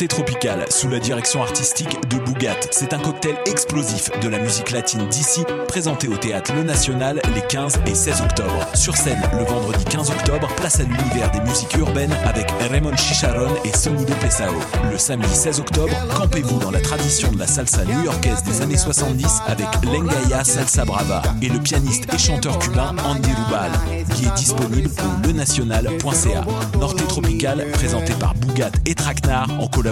[0.00, 2.56] Norte Tropical, sous la direction artistique de Bougat.
[2.70, 7.42] C'est un cocktail explosif de la musique latine d'ici, présenté au théâtre Le National les
[7.42, 8.66] 15 et 16 octobre.
[8.72, 13.50] Sur scène, le vendredi 15 octobre, place à l'univers des musiques urbaines avec Raymond Chicharon
[13.62, 14.54] et Sonido Pesao.
[14.90, 19.42] Le samedi 16 octobre, campez-vous dans la tradition de la salsa new-yorkaise des années 70
[19.48, 23.72] avec Lengaya Salsa Brava et le pianiste et chanteur cubain Andy Rubal,
[24.14, 26.44] qui est disponible au lenational.ca.
[26.78, 29.89] Norte Tropical, présenté par Bougat et Traquenard en collaboration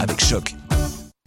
[0.00, 0.54] avec Choc.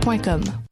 [0.00, 0.67] point com.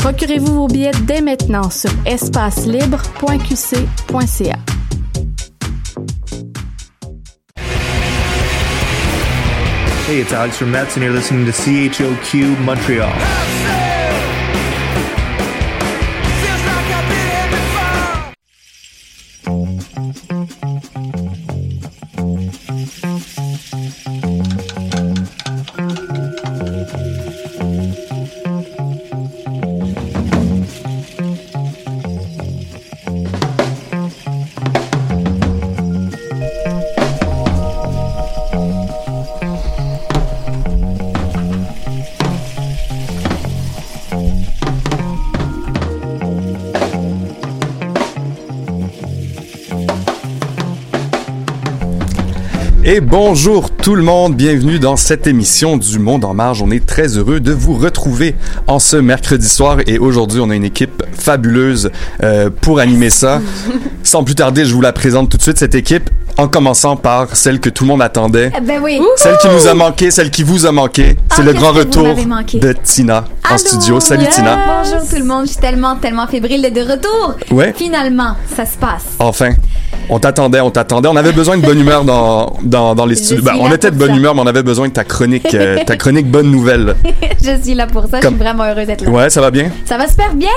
[0.00, 4.58] Procurez-vous vos billets dès maintenant sur espacelibre.qc.ca.
[10.08, 13.12] Hey, it's Alex from Mets, and you're listening to CHOQ Montreal.
[52.92, 56.60] Et bonjour tout le monde, bienvenue dans cette émission du Monde en Marge.
[56.60, 58.34] On est très heureux de vous retrouver
[58.66, 61.92] en ce mercredi soir et aujourd'hui on a une équipe fabuleuse
[62.24, 63.40] euh, pour animer ça.
[64.02, 67.36] Sans plus tarder, je vous la présente tout de suite cette équipe en commençant par
[67.36, 68.50] celle que tout le monde attendait.
[68.56, 69.00] Eh Ben oui.
[69.16, 71.16] Celle qui nous a manqué, celle qui vous a manqué.
[71.34, 74.00] C'est Ah, le qu'est-ce grand retour de Tina en studio.
[74.00, 74.26] Salut.
[74.32, 74.58] Tina.
[74.66, 77.34] Bonjour tout le monde, je suis tellement, tellement fébrile d'être de retour.
[77.50, 77.74] Ouais.
[77.76, 79.04] Finalement, ça se passe.
[79.18, 79.50] Enfin,
[80.08, 81.08] on t'attendait, on t'attendait.
[81.08, 83.44] On avait besoin de bonne humeur dans, dans, dans les studios.
[83.44, 84.16] Ben, on là était de bonne ça.
[84.16, 86.94] humeur, mais on avait besoin de ta chronique, euh, ta chronique bonne nouvelle.
[87.44, 89.10] je suis là pour ça, je suis vraiment heureuse d'être là.
[89.10, 89.70] Ouais, ça va bien?
[89.84, 90.48] Ça va super bien,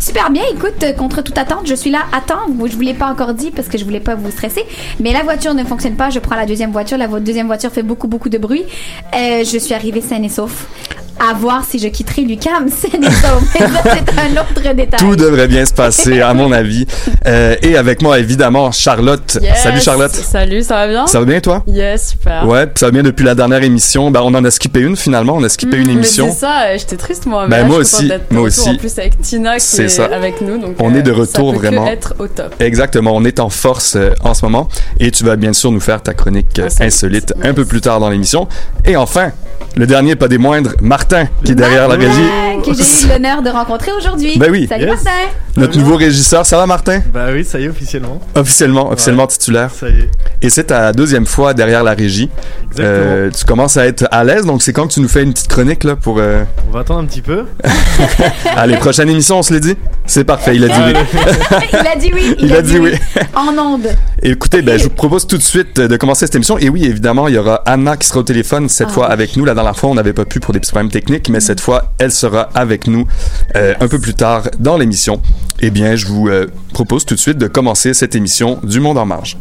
[0.00, 0.42] super bien.
[0.52, 2.40] Écoute, euh, contre toute attente, je suis là à temps.
[2.66, 4.64] Je vous l'ai pas encore dit parce que je voulais pas vous stresser.
[5.00, 6.08] Mais la voiture ne fonctionne pas.
[6.08, 6.96] Je prends la deuxième voiture.
[6.96, 8.64] La deuxième voiture fait beaucoup, beaucoup de bruit.
[9.12, 10.66] Je suis arrivée saine et sauf.
[11.20, 15.00] À voir si je quitterai Lucam c'est un autre détail.
[15.00, 16.86] Tout devrait bien se passer, à mon avis.
[17.26, 19.38] Euh, et avec moi, évidemment, Charlotte.
[19.42, 19.62] Yes!
[19.62, 20.12] Salut Charlotte.
[20.14, 21.06] Salut, ça va bien?
[21.06, 21.64] Ça va bien, toi?
[21.66, 22.46] Yes, super.
[22.46, 24.10] Ouais, puis ça va bien depuis la dernière émission.
[24.10, 25.34] Ben, on en a skippé une finalement.
[25.36, 26.26] On a skippé une Mm, émission.
[26.26, 27.46] Mais c'est ça, euh, j'étais triste moi.
[27.46, 28.68] Ben, mais là, moi aussi, moi aussi.
[28.68, 30.04] En plus avec Tina qui C'est est ça.
[30.06, 30.58] avec nous.
[30.58, 31.86] Donc, On euh, est de retour, ça peut vraiment.
[31.86, 32.54] Être au top.
[32.60, 34.68] Exactement, on est en force euh, en ce moment
[35.00, 37.32] et tu vas bien sûr nous faire ta chronique euh, Insolite.
[37.42, 38.46] un peu plus tard dans l'émission.
[38.84, 39.32] Et enfin,
[39.76, 41.07] le dernier pas des moindres, Martin
[41.44, 42.28] qui est derrière la régie.
[42.64, 44.36] Que j'ai eu l'honneur de rencontrer aujourd'hui.
[44.38, 44.66] Ben oui.
[44.68, 45.04] Salut Yes.
[45.04, 45.10] Martin.
[45.56, 47.00] Notre nouveau régisseur, ça va Martin?
[47.12, 48.20] Bah oui, ça y est, officiellement.
[48.34, 49.70] Officiellement, officiellement titulaire.
[49.72, 50.10] Ça y est.
[50.42, 52.28] Et c'est ta deuxième fois derrière la régie.
[52.70, 52.86] Exactement.
[53.10, 55.32] Euh, tu commences à être à l'aise, donc c'est quand que tu nous fais une
[55.32, 56.18] petite chronique là pour.
[56.18, 57.44] euh, On va attendre un petit peu.
[58.56, 59.76] Allez, prochaine émission, on se l'est dit?
[60.08, 61.18] C'est parfait, il a dit oui.
[61.72, 62.34] il a dit oui.
[62.38, 62.92] Il a dit oui.
[63.34, 63.88] En onde.
[64.22, 66.56] Écoutez, ben, je vous propose tout de suite de commencer cette émission.
[66.58, 69.12] Et oui, évidemment, il y aura Anna qui sera au téléphone cette Ah fois oui.
[69.12, 69.44] avec nous.
[69.44, 71.92] La dernière fois, on n'avait pas pu pour des petits problèmes techniques, mais cette fois,
[71.98, 73.06] elle sera avec nous
[73.54, 75.20] euh, un peu plus tard dans l'émission.
[75.60, 78.96] Eh bien, je vous euh, propose tout de suite de commencer cette émission du Monde
[78.96, 79.36] en Marge.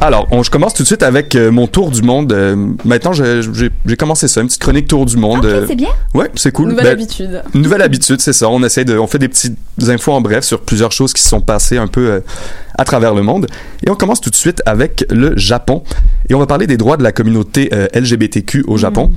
[0.00, 2.32] Alors, on, je commence tout de suite avec euh, mon tour du monde.
[2.32, 2.54] Euh,
[2.84, 5.38] maintenant, j'ai commencé ça, une petite chronique tour du monde.
[5.38, 5.88] Ok, euh, c'est bien.
[6.12, 6.68] Ouais, c'est cool.
[6.68, 7.42] Nouvelle Ben, habitude.
[7.54, 8.48] Nouvelle habitude, c'est ça.
[8.50, 9.56] On essaie de, on fait des petites
[9.88, 12.20] infos en bref sur plusieurs choses qui se sont passées un peu euh,
[12.76, 13.46] à travers le monde.
[13.86, 15.82] Et on commence tout de suite avec le Japon.
[16.28, 19.10] Et on va parler des droits de la communauté euh, LGBTQ au Japon.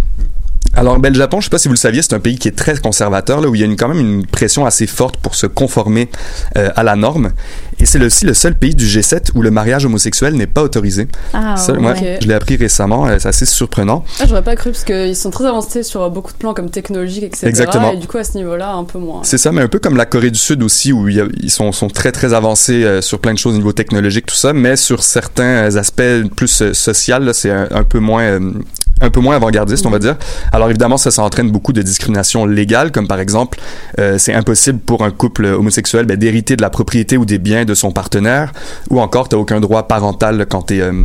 [0.76, 2.48] Alors, ben, le Japon, je sais pas si vous le saviez, c'est un pays qui
[2.48, 5.18] est très conservateur, là, où il y a une, quand même une pression assez forte
[5.18, 6.10] pour se conformer
[6.58, 7.32] euh, à la norme.
[7.80, 11.08] Et c'est aussi le seul pays du G7 où le mariage homosexuel n'est pas autorisé.
[11.34, 11.80] Ah, Ça, ouais.
[11.80, 12.20] ouais, Ok.
[12.22, 14.06] Je l'ai appris récemment, euh, c'est assez surprenant.
[14.20, 17.24] Ah, j'aurais pas cru parce qu'ils sont très avancés sur beaucoup de plans comme technologiques,
[17.24, 17.48] etc.
[17.48, 17.94] Exactement.
[17.94, 19.22] Et du coup, à ce niveau-là, un peu moins.
[19.24, 21.28] C'est ça, mais un peu comme la Corée du Sud aussi, où il y a-
[21.42, 24.36] ils sont, sont très très avancés euh, sur plein de choses au niveau technologique, tout
[24.36, 26.04] ça, mais sur certains aspects
[26.36, 28.52] plus euh, social, là, c'est un, un peu moins euh,
[29.02, 30.16] un peu moins avant-gardiste, on va dire.
[30.52, 33.60] Alors évidemment, ça, ça entraîne beaucoup de discrimination légale, comme par exemple,
[34.00, 37.66] euh, c'est impossible pour un couple homosexuel ben, d'hériter de la propriété ou des biens
[37.66, 38.52] de son partenaire,
[38.90, 41.04] ou encore, t'as aucun droit parental quand t'es euh,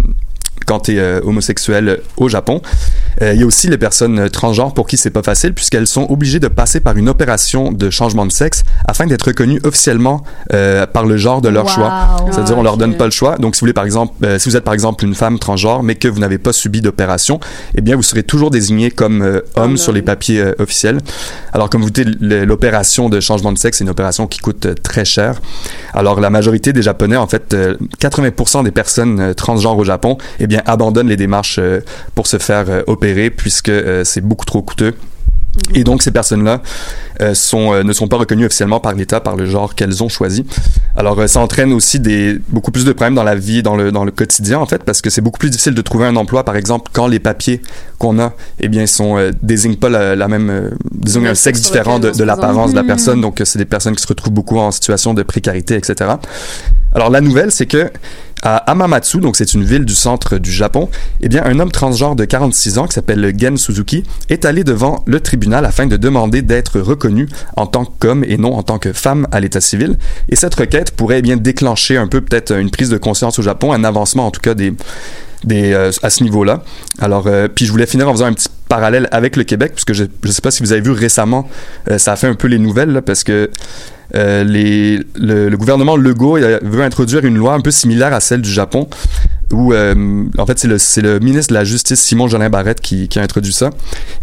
[0.64, 2.60] quand tu es homosexuel au Japon.
[3.22, 5.86] Euh, Il y a aussi les personnes euh, transgenres pour qui c'est pas facile puisqu'elles
[5.86, 10.22] sont obligées de passer par une opération de changement de sexe afin d'être reconnues officiellement
[10.52, 11.70] euh, par le genre de leur Wow.
[11.70, 11.92] choix.
[12.30, 13.36] C'est-à-dire, on leur donne pas le choix.
[13.38, 15.82] Donc, si vous voulez, par exemple, euh, si vous êtes par exemple une femme transgenre,
[15.82, 17.40] mais que vous n'avez pas subi d'opération,
[17.74, 20.98] eh bien, vous serez toujours désigné comme euh, homme sur les papiers euh, officiels.
[21.52, 24.74] Alors, comme vous dites, l'opération de changement de sexe, c'est une opération qui coûte euh,
[24.74, 25.40] très cher.
[25.94, 30.18] Alors, la majorité des Japonais, en fait, euh, 80% des personnes euh, transgenres au Japon,
[30.40, 31.80] eh bien, abandonnent les démarches euh,
[32.14, 34.94] pour se faire euh, opérer puisque euh, c'est beaucoup trop coûteux.
[35.72, 36.62] Et donc ces personnes-là
[37.20, 40.08] euh, sont, euh, ne sont pas reconnues officiellement par l'État, par le genre qu'elles ont
[40.08, 40.44] choisi.
[40.96, 43.92] Alors euh, ça entraîne aussi des, beaucoup plus de problèmes dans la vie, dans le,
[43.92, 46.44] dans le quotidien en fait, parce que c'est beaucoup plus difficile de trouver un emploi,
[46.44, 47.62] par exemple, quand les papiers
[47.98, 52.24] qu'on a, eh bien, sont désignent pas la, la même, disons un sexe différent de,
[52.24, 53.20] l'apparence de la personne.
[53.20, 56.10] Donc euh, c'est des personnes qui se retrouvent beaucoup en situation de précarité, etc.
[56.94, 57.90] Alors la nouvelle, c'est que
[58.44, 60.90] à Hamamatsu, donc c'est une ville du centre du Japon,
[61.22, 65.02] eh bien un homme transgenre de 46 ans qui s'appelle Gen Suzuki est allé devant
[65.06, 68.92] le tribunal afin de demander d'être reconnu en tant qu'homme et non en tant que
[68.92, 69.96] femme à l'état civil.
[70.28, 73.42] Et cette requête pourrait eh bien déclencher un peu peut-être une prise de conscience au
[73.42, 76.62] Japon, un avancement en tout cas euh, à ce niveau-là.
[76.98, 79.92] Alors, euh, puis je voulais finir en faisant un petit parallèle avec le Québec, puisque
[79.92, 81.48] je ne sais pas si vous avez vu récemment,
[81.90, 83.48] euh, ça a fait un peu les nouvelles, là, parce que
[84.14, 88.42] euh, les, le, le gouvernement Legault veut introduire une loi un peu similaire à celle
[88.42, 88.88] du Japon,
[89.52, 93.18] où, euh, en fait, c'est le, ministre de la Justice, Simon Jolin Barrette, qui, qui
[93.18, 93.70] a introduit ça.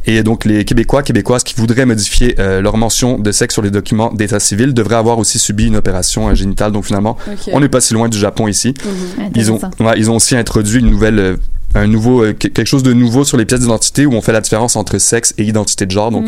[0.06, 3.72] Et donc, les Québécois, Québécoises qui voudraient modifier euh, leur mention de sexe sur les
[3.72, 6.72] documents d'état civil devraient avoir aussi subi une opération génitale.
[6.72, 7.18] Donc, finalement,
[7.54, 8.74] on n'est pas si loin du Japon ici.
[8.84, 9.32] Mhm.
[9.36, 11.38] Ils ont, ouais, ils ont aussi introduit une nouvelle,
[11.76, 14.34] un nouveau, euh, que- quelque chose de nouveau sur les pièces d'identité où on fait
[14.34, 16.12] la différence entre sexe et identité de genre.
[16.12, 16.26] Donc,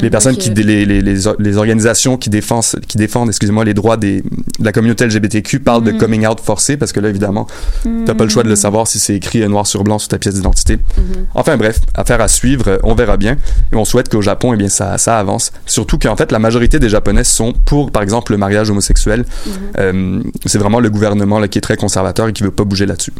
[0.00, 3.74] les personnes qui, les, les, les, or- les organisations qui défendent, qui défendent, excusez-moi, les
[3.74, 7.46] droits des, de la communauté LGBTQ parlent de coming out forcé parce que là, évidemment,
[8.06, 10.18] t'as pas le choix de le savoir si c'est écrit noir sur blanc sur ta
[10.18, 10.78] pièce d'identité.
[11.34, 13.36] Enfin bref, affaire à suivre, on verra bien.
[13.72, 15.52] Et on souhaite qu'au Japon, eh bien, ça, ça avance.
[15.66, 19.24] Surtout qu'en fait, la majorité des Japonais sont pour, par exemple, le mariage homosexuel.
[19.78, 22.86] Euh, c'est vraiment le gouvernement là, qui est très conservateur et qui veut pas bouger
[22.86, 23.12] là-dessus.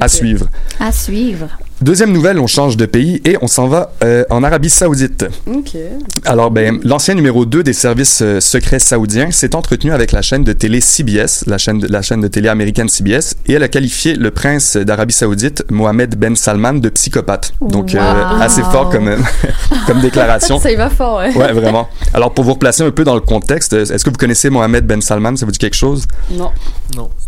[0.00, 0.46] À suivre.
[0.80, 1.65] À suivre.
[1.82, 5.26] Deuxième nouvelle, on change de pays et on s'en va euh, en Arabie Saoudite.
[5.46, 5.76] Ok.
[6.24, 10.42] Alors, ben, l'ancien numéro 2 des services euh, secrets saoudiens s'est entretenu avec la chaîne
[10.42, 13.68] de télé CBS, la chaîne de, la chaîne de télé américaine CBS, et elle a
[13.68, 17.52] qualifié le prince d'Arabie Saoudite, Mohamed Ben Salman, de psychopathe.
[17.60, 18.00] Donc, euh,
[18.40, 19.14] assez fort comme,
[19.86, 20.58] comme déclaration.
[20.58, 21.36] Ça y va fort, ouais.
[21.36, 21.90] Ouais, vraiment.
[22.14, 25.02] Alors, pour vous replacer un peu dans le contexte, est-ce que vous connaissez Mohamed Ben
[25.02, 25.36] Salman?
[25.36, 26.06] Ça vous dit quelque chose?
[26.30, 26.50] Non.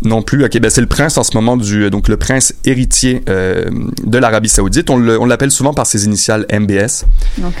[0.01, 0.43] Non plus?
[0.43, 3.65] Ok, ben c'est le prince en ce moment du donc le prince héritier euh,
[4.03, 4.89] de l'Arabie Saoudite.
[4.89, 7.05] On le- on l'appelle souvent par ses initiales MBS.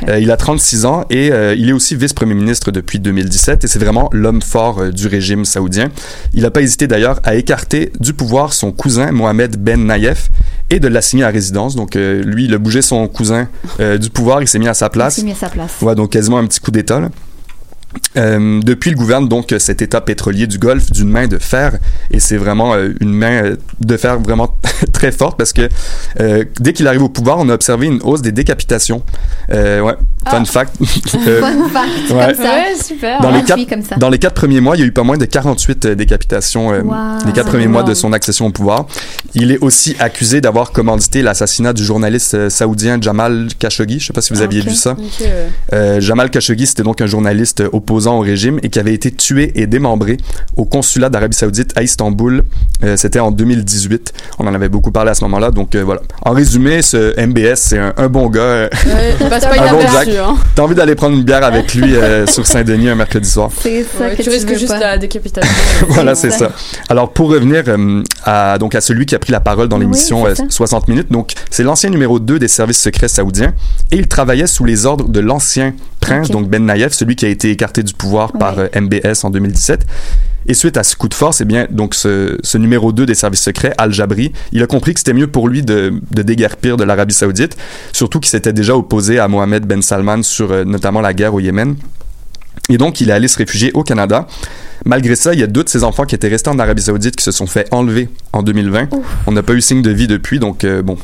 [0.07, 3.67] Euh, il a 36 ans et euh, il est aussi vice-premier ministre depuis 2017 et
[3.67, 5.89] c'est vraiment l'homme fort euh, du régime saoudien.
[6.33, 10.29] Il n'a pas hésité d'ailleurs à écarter du pouvoir son cousin Mohamed Ben Nayef
[10.69, 11.75] et de l'assigner à résidence.
[11.75, 13.47] Donc lui, il a bougé son cousin
[13.79, 15.15] du pouvoir, il s'est mis à sa il place.
[15.15, 15.81] s'est mis à sa place.
[15.81, 17.01] Ouais, donc quasiment un petit coup d'État.
[18.17, 21.77] Euh, depuis, il gouverne donc cet État pétrolier du Golfe d'une main de fer,
[22.11, 24.55] et c'est vraiment euh, une main euh, de fer vraiment
[24.93, 25.69] très forte parce que
[26.19, 29.03] euh, dès qu'il arrive au pouvoir, on a observé une hausse des décapitations.
[29.51, 29.93] Euh, ouais,
[30.29, 30.75] fun fact.
[31.27, 32.25] Euh, Fun fact, ouais.
[32.27, 32.43] comme ça.
[32.53, 33.21] Ouais, super.
[33.21, 33.95] Dans les, Gratuit quatre, comme ça.
[33.95, 36.71] dans les quatre premiers mois, il y a eu pas moins de 48 euh, décapitations
[36.73, 37.25] euh, Wow.
[37.25, 38.85] les quatre premiers mois de son accession au pouvoir.
[39.33, 43.99] Il est aussi accusé d'avoir commandité l'assassinat du journaliste euh, saoudien Jamal Khashoggi.
[43.99, 44.67] Je sais pas si vous Ah, aviez ok.
[44.69, 44.91] vu ça.
[44.91, 45.47] Ok, ouais.
[45.73, 49.51] Euh, Jamal Khashoggi, c'était donc un journaliste opposant au régime et qui avait été tué
[49.55, 50.17] et démembré
[50.55, 52.43] au consulat d'Arabie Saoudite à Istanbul.
[52.83, 54.13] Euh, C'était en 2018.
[54.39, 55.51] On en avait beaucoup parlé à ce moment-là.
[55.51, 56.01] Donc euh, voilà.
[56.23, 58.41] En résumé, ce MBS, c'est un, un bon gars.
[58.41, 58.69] euh,
[59.29, 60.07] pas un bon Jack.
[60.09, 60.35] hein.
[60.55, 63.49] T'as envie d'aller prendre une bière avec lui euh, sur Saint-Denis un mercredi soir?
[63.59, 64.79] C'est ça Ouais, que tu risques veux juste pas.
[64.79, 65.51] la décapitation.
[65.89, 66.51] voilà, c'est ça.
[66.89, 70.25] Alors, pour revenir euh, à, donc, à celui qui a pris la parole dans l'émission
[70.25, 70.43] c'est euh, ça.
[70.49, 73.53] 60 minutes, donc c'est l'ancien numéro 2 des services secrets saoudiens
[73.91, 77.29] et il travaillait sous les ordres de l'ancien prince, donc Ben Naïef, celui qui a
[77.29, 79.85] été écarté du pouvoir par euh, MBS en 2017.
[80.47, 83.13] Et suite à ce coup de force, eh bien, donc ce, ce numéro 2 des
[83.13, 86.83] services secrets, Al-Jabri, il a compris que c'était mieux pour lui de, de déguerpir de
[86.83, 87.55] l'Arabie Saoudite,
[87.93, 91.39] surtout qu'il s'était déjà opposé à Mohamed Ben Salman sur euh, notamment la guerre au
[91.39, 91.75] Yémen.
[92.69, 94.27] Et donc, il est allé se réfugier au Canada.
[94.85, 97.15] Malgré ça, il y a deux de ses enfants qui étaient restés en Arabie Saoudite
[97.15, 98.89] qui se sont fait enlever en 2020.
[99.27, 100.97] On n'a pas eu signe de vie depuis, donc euh, bon,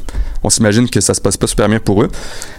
[0.43, 2.09] on s'imagine que ça se passe pas super bien pour eux.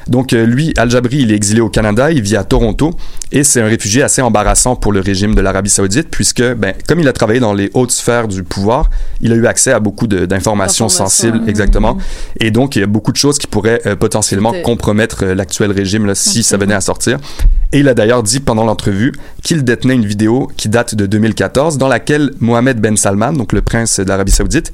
[0.09, 2.95] Donc euh, lui, Al-Jabri, il est exilé au Canada, il vit à Toronto,
[3.33, 7.01] et c'est un réfugié assez embarrassant pour le régime de l'Arabie Saoudite, puisque, ben, comme
[7.01, 8.91] il a travaillé dans les hautes sphères du pouvoir,
[9.23, 11.97] il a eu accès à beaucoup d'informations sensibles, exactement.
[12.41, 16.07] Et donc, il y a beaucoup de choses qui pourraient euh, potentiellement compromettre l'actuel régime
[16.07, 17.19] là, si ça venait à sortir.
[17.73, 18.86] Et il a d'ailleurs dit pendant l'entrevue
[19.43, 23.63] qu'il détenait une vidéo qui date de 2014 dans laquelle Mohamed Ben Salman, donc le
[23.63, 24.73] prince d'Arabie Saoudite,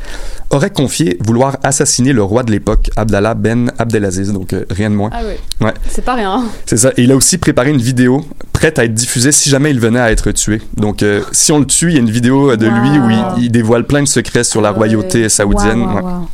[0.50, 4.94] aurait confié vouloir assassiner le roi de l'époque, Abdallah Ben Abdelaziz, donc euh, rien de
[4.96, 5.10] moins.
[5.12, 5.34] Ah oui.
[5.66, 5.74] Ouais.
[5.88, 6.44] C'est pas rien.
[6.66, 6.92] C'est ça.
[6.96, 10.00] Et il a aussi préparé une vidéo prête à être diffusée si jamais il venait
[10.00, 10.60] à être tué.
[10.76, 13.44] Donc, euh, si on le tue, il y a une vidéo de lui où il,
[13.44, 15.80] il dévoile plein de secrets sur la royauté saoudienne.
[15.82, 16.02] Wow, wow, Ouais.
[16.02, 16.28] wow.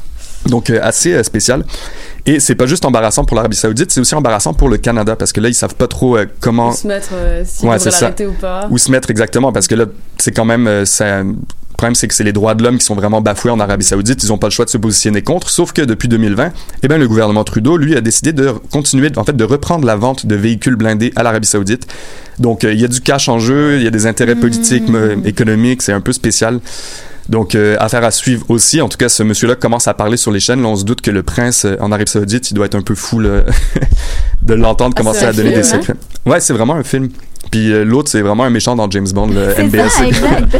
[0.47, 1.64] Donc euh, assez spécial.
[2.30, 5.32] Et c'est pas juste embarrassant pour l'Arabie Saoudite, c'est aussi embarrassant pour le Canada parce
[5.32, 8.26] que là ils savent pas trop euh, comment Où se mettre, euh, s'il Ouais, l'arrêter
[8.26, 8.66] ou pas.
[8.70, 9.87] où se mettre exactement parce que là
[10.18, 11.35] c'est quand même euh, ça- le
[11.80, 14.23] problème c'est que c'est les droits de l'homme qui sont vraiment bafoués en Arabie Saoudite,
[14.25, 16.50] ils ont pas le choix de se positionner contre sauf que depuis 2020,
[16.82, 19.97] eh ben le gouvernement Trudeau lui a décidé de continuer en fait de reprendre la
[19.97, 21.87] vente de véhicules blindés à l'Arabie Saoudite.
[22.40, 24.90] Donc euh, il y a du cash en jeu, il y a des intérêts politiques,
[24.90, 26.61] euh, économiques, c'est un peu spécial.
[27.28, 28.80] Donc, euh, affaire à suivre aussi.
[28.80, 30.62] En tout cas, ce monsieur-là commence à parler sur les chaînes.
[30.62, 32.82] Là, on se doute que le prince euh, en Arabie Saoudite, il doit être un
[32.82, 33.42] peu fou là,
[34.42, 35.62] de l'entendre Ah, commencer à donner des hein?
[35.78, 35.94] secrets.
[36.25, 37.11] Ouais, c'est vraiment un film.
[37.50, 39.88] Puis euh, l'autre, c'est vraiment un méchant dans James Bond, le C'est MBS.
[39.88, 40.57] ça, exact.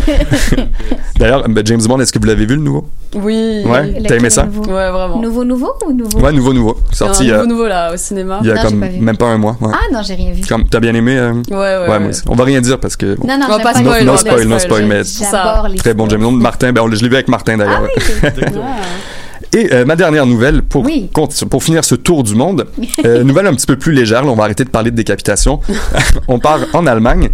[1.19, 2.89] D'ailleurs, ben, James Bond, est-ce que vous l'avez vu le nouveau?
[3.15, 3.63] Oui.
[3.67, 4.03] Ouais?
[4.07, 4.45] T'as aimé ça?
[4.45, 4.63] Nouveau.
[4.65, 5.21] Ouais, vraiment.
[5.21, 6.19] Nouveau, nouveau ou nouveau?
[6.21, 6.77] Ouais, nouveau, nouveau.
[6.93, 8.39] Sorti un il y a, nouveau nouveau là au cinéma.
[8.43, 9.57] il y a Non, comme pas même pas un mois.
[9.61, 9.73] Ouais.
[9.75, 10.41] Ah non, j'ai rien vu.
[10.49, 11.89] Comme, t'as bien aimé euh, Ouais, ouais.
[11.91, 12.23] Ouais, moi aussi.
[12.29, 13.17] On va rien dire parce que.
[13.17, 14.33] bon, Non, non, On va j'aime pas spoil, no on va spoils.
[14.35, 16.23] spoil, no spoil, mais très bon James.
[16.23, 16.33] Bond.
[16.33, 17.83] Martin, ben, on- je l'ai vu avec Martin d'ailleurs.
[19.55, 21.09] Et euh, ma dernière nouvelle, pour, Oui.
[21.51, 22.67] pour finir ce tour du monde,
[23.05, 25.61] euh, nouvelle un petit peu plus légère, là, on va arrêter de parler de décapitation.
[26.29, 27.31] on part en Allemagne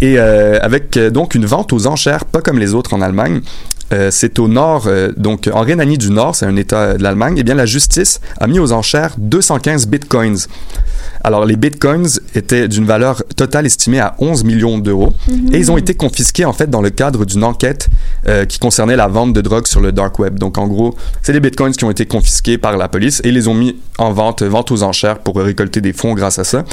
[0.00, 3.40] et euh, avec euh, donc une vente aux enchères, pas comme les autres en Allemagne.
[3.92, 7.36] Euh, c'est au nord, euh, donc en Rhénanie du Nord, c'est un État de l'Allemagne.
[7.38, 10.46] Eh bien, la justice a mis aux enchères 215 bitcoins.
[11.22, 15.12] Alors, les bitcoins étaient d'une valeur totale estimée à 11 millions d'euros
[15.52, 17.88] et ils ont été confisqués en fait dans le cadre d'une enquête
[18.28, 20.38] euh, qui concernait la vente de drogue sur le dark web.
[20.38, 23.48] Donc, en gros, c'est des bitcoins qui ont été confisqués par la police et les
[23.48, 26.64] ont mis en vente, vente aux enchères pour récolter des fonds grâce à ça.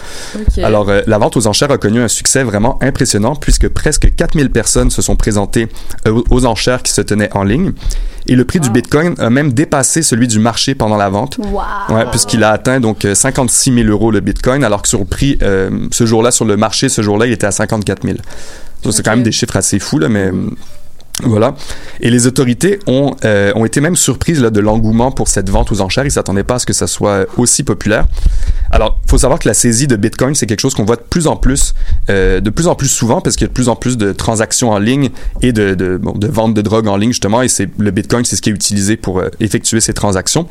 [0.62, 4.90] Alors, la vente aux enchères a connu un succès vraiment impressionnant puisque presque 4000 personnes
[4.90, 5.68] se sont présentées
[6.06, 7.72] aux enchères qui se tenaient en ligne.
[8.28, 11.38] Et le prix du Bitcoin a même dépassé celui du marché pendant la vente.
[11.38, 11.96] Wow.
[11.96, 15.06] Ouais, puisqu'il a atteint donc euh, 56 000 euros le Bitcoin, alors que sur le
[15.06, 18.18] prix, euh, ce jour-là, sur le marché, ce jour-là, il était à 54 000.
[18.84, 20.32] Donc, c'est quand même des chiffres assez fous, là, mais...
[21.22, 21.54] Voilà.
[22.02, 25.72] Et les autorités ont, euh, ont été même surprises là, de l'engouement pour cette vente
[25.72, 26.06] aux enchères.
[26.06, 28.06] Ils s'attendaient pas à ce que ça soit aussi populaire.
[28.72, 31.28] Alors, faut savoir que la saisie de Bitcoin, c'est quelque chose qu'on voit de plus
[31.28, 31.76] en plus,
[32.10, 34.12] euh, de plus en plus souvent, parce qu'il y a de plus en plus de
[34.12, 35.12] transactions en ligne
[35.44, 37.44] et de, de, bon, de vente de drogue en ligne, justement.
[37.44, 40.48] Et c'est le Bitcoin, c'est ce qui est utilisé pour euh, effectuer ces transactions.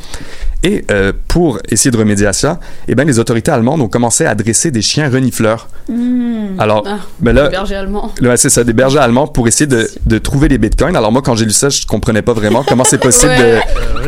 [0.65, 0.85] Et
[1.27, 4.71] pour essayer de remédier à ça, eh ben, les autorités allemandes ont commencé à dresser
[4.71, 5.69] des chiens renifleurs.
[5.89, 6.55] Hmm.
[6.57, 8.13] Alors, Ah, ben là, berger allemand.
[8.23, 10.97] Ouais, c'est ça, des bergers allemands pour essayer de, de trouver les bitcoins.
[10.97, 13.59] Alors moi, quand j'ai lu ça, je comprenais pas vraiment comment c'est possible de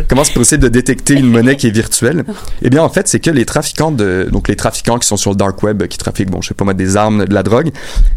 [0.09, 2.25] comment c'est possible de détecter une monnaie qui est virtuelle.
[2.63, 5.31] Eh bien, en fait, c'est que les trafiquants de donc les trafiquants qui sont sur
[5.31, 7.71] le dark web, qui trafiquent, bon, je sais pas moi, des armes, de la drogue.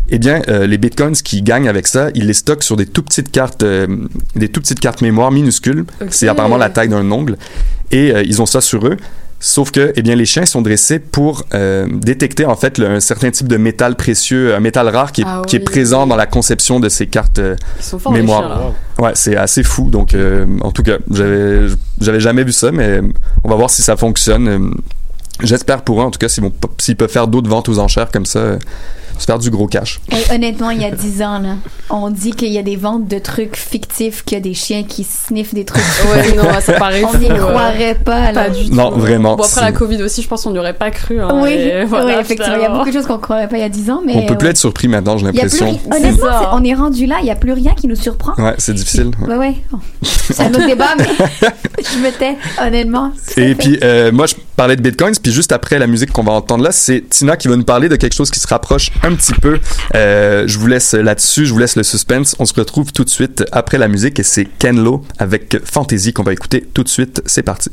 [0.10, 3.04] Eh bien, euh, les bitcoins qu'ils gagnent avec ça, ils les stockent sur des tout
[3.04, 3.88] petites cartes, euh,
[4.36, 5.86] des tout petites cartes mémoire minuscules.
[6.10, 7.38] C'est apparemment la taille d'un ongle,
[7.92, 8.98] et euh, ils ont ça sur eux.
[9.40, 13.00] Sauf que, eh bien, les chiens sont dressés pour euh, détecter en fait le- un
[13.00, 15.66] certain type de métal précieux, un métal rare qui est, Ah qui est oui.
[15.66, 18.42] présent dans la conception de ces cartes euh, forts mémoire.
[18.42, 18.50] chiens,
[18.98, 19.06] là.
[19.06, 19.92] Ouais, c'est assez fou.
[19.92, 21.68] Donc, euh, en tout cas, j'avais,
[22.02, 23.00] j'avais jamais vu ça, mais
[23.44, 24.48] on va voir si ça fonctionne.
[24.48, 24.60] Euh,
[25.44, 27.78] J'espère pour eux, en tout cas, s'ils, vont, pas- s'ils peuvent faire d'autres ventes aux
[27.78, 28.58] enchères comme ça, euh,
[29.18, 30.00] se faire du gros cash.
[30.12, 31.56] Hey, honnêtement, il y a 10 ans, là,
[31.90, 34.84] on dit qu'il y a des ventes de trucs fictifs, qu'il y a des chiens
[34.84, 35.82] qui sniffent des trucs.
[36.12, 38.44] Ouais, non, ça paraît On n'y croirait pas, là.
[38.46, 39.00] Pas du Non, tout.
[39.00, 41.20] vraiment, Bon, après la Covid aussi, je pense qu'on n'y aurait pas cru.
[41.22, 42.56] hein, Oui, et voilà, oui, effectivement.
[42.56, 44.02] Il y a beaucoup de choses qu'on ne croirait pas il y a 10 ans,
[44.06, 44.16] mais.
[44.16, 45.68] on peut plus être surpris maintenant, j'ai Il y a plus l'impression.
[45.92, 46.40] ri- Honnêtement, ça.
[46.42, 48.34] c'est- on est rendu là, il n'y a plus rien qui nous surprend.
[48.42, 49.12] Ouais, c'est difficile.
[49.22, 49.28] ouais.
[49.36, 49.56] Ouais, ouais.
[50.04, 51.06] C'est un autre débat, mais
[51.84, 53.12] je me tais, honnêtement.
[53.38, 56.34] Et puis, euh, moi, je parlais de bitcoins, puis juste après la musique qu'on va
[56.34, 59.16] entendre là, c'est Tina qui va nous parler de quelque chose qui se rapproche un
[59.16, 59.60] petit peu.
[59.96, 62.36] Euh, je vous laisse là-dessus, je vous laisse le suspense.
[62.40, 66.14] On se retrouve tout de suite après la musique et c'est Ken Lo avec Fantasy
[66.14, 67.22] qu'on va écouter tout de suite.
[67.26, 67.72] C'est parti.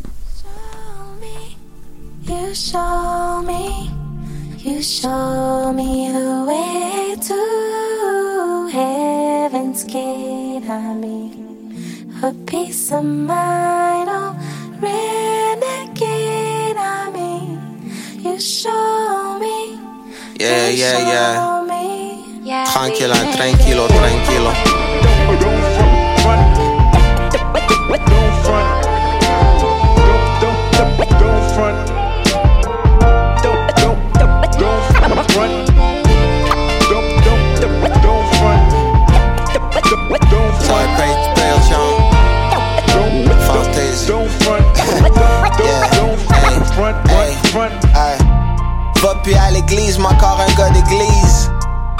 [18.66, 19.93] Oh,
[20.44, 21.34] Yeah, you yeah, yeah.
[21.36, 22.40] show me.
[22.42, 23.36] Yeah, Tranquila, baby.
[23.36, 24.52] tranquilo, tranquilo.
[44.36, 44.63] Ça va
[49.25, 51.50] puis à l'église, mais encore un gars d'église.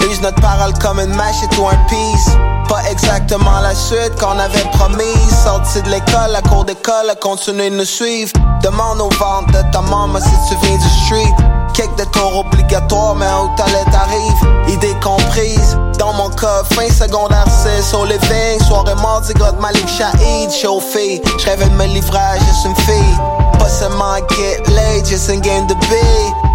[0.01, 2.29] Use notre parole comme une machette ou un piece.
[2.69, 5.35] Pas exactement la suite qu'on avait promise.
[5.43, 8.31] Sorti de l'école, la cour d'école, continue de nous suivre.
[8.63, 11.35] Demande aux ventes de ta maman si tu viens du street.
[11.73, 14.75] Kick de tour obligatoire, mais où t'allais t'arrive.
[14.75, 15.79] Idée comprise.
[15.99, 17.47] Dans mon cas, fin secondaire
[17.81, 18.61] 6 au living.
[18.69, 21.23] Soirée mardi, de Malik Shahid, chauffé.
[21.39, 23.19] J'rêvais de me livrer à une fille.
[23.59, 26.54] Pas seulement get laid, just une game de billes.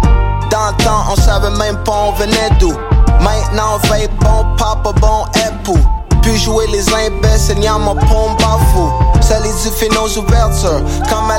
[0.84, 2.72] Dans on savait même pas on venait d'où.
[3.20, 5.78] Maintenant, on veille bon papa, bon époux.
[6.22, 8.40] Puis jouer les imbéciles, y'a mon pompe
[8.72, 8.92] fou.
[9.22, 11.38] Ça les fait nos ouvertures, comme à.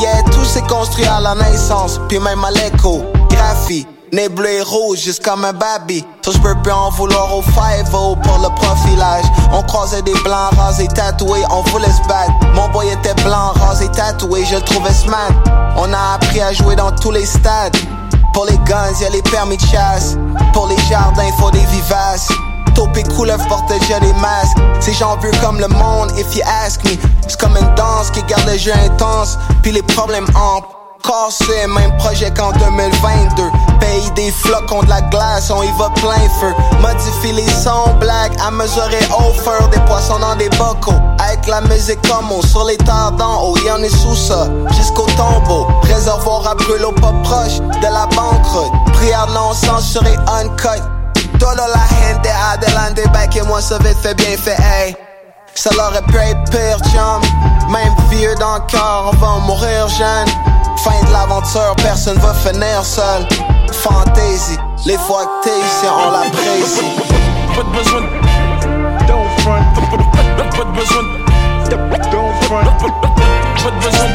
[0.00, 3.02] Yeah, tout s'est construit à la naissance, puis même à l'écho.
[3.30, 6.04] Graphie, nez bleu et rouge, juste comme un baby.
[6.24, 9.24] So je peux plus en vouloir au 5 pour le profilage.
[9.52, 12.32] On croisait des blancs rasés tatoués, on voulait se battre.
[12.54, 15.32] Mon boy était blanc, rasé, tatoué, je le trouvais smart.
[15.76, 17.76] On a appris à jouer dans tous les stades.
[18.32, 20.16] Pour les guns, y'a les permis de chasse.
[20.52, 22.28] Pour les jardins, faut des vivaces.
[22.74, 24.56] Taupe et couleur protégeaient des masques.
[24.80, 26.96] C'est j'en veux comme le monde, if you ask me.
[27.26, 29.38] C'est comme une danse qui garde le jeu intense.
[29.62, 30.26] Puis les problèmes
[31.04, 33.42] en cassé, même projet qu'en 2022.
[33.80, 36.54] Pays des flocons de la glace, on y va plein feu.
[36.80, 39.68] Modifie les sons black à mesurer au feu.
[39.70, 40.94] Des poissons dans des bocaux.
[41.18, 44.48] Avec la musique comme on sur les terres d'en haut, y'en est sous ça.
[44.76, 45.66] Jusqu'au tombeau.
[45.82, 48.72] Réservoir à brûler pas proche de la banqueroute.
[48.94, 50.82] Prière non censurée, uncut.
[51.38, 54.96] Todo la gente adelante, back et moi ça vite fait bien fait, hey.
[55.54, 56.18] Ça l'aurait pu
[56.50, 56.78] pire.
[57.70, 60.47] Même vieux dans le cœur, on va mourir jeune.
[60.82, 63.26] Fin de l'aventure, personne va finir seul.
[63.72, 66.90] Fantaisie, les fois que t'es ici, on l'apprécie.
[67.54, 68.02] Pas de besoin
[69.06, 69.62] Don't front.
[70.56, 71.04] Pas de besoin
[72.10, 73.17] Don't front.
[73.62, 74.08] Pas de besoin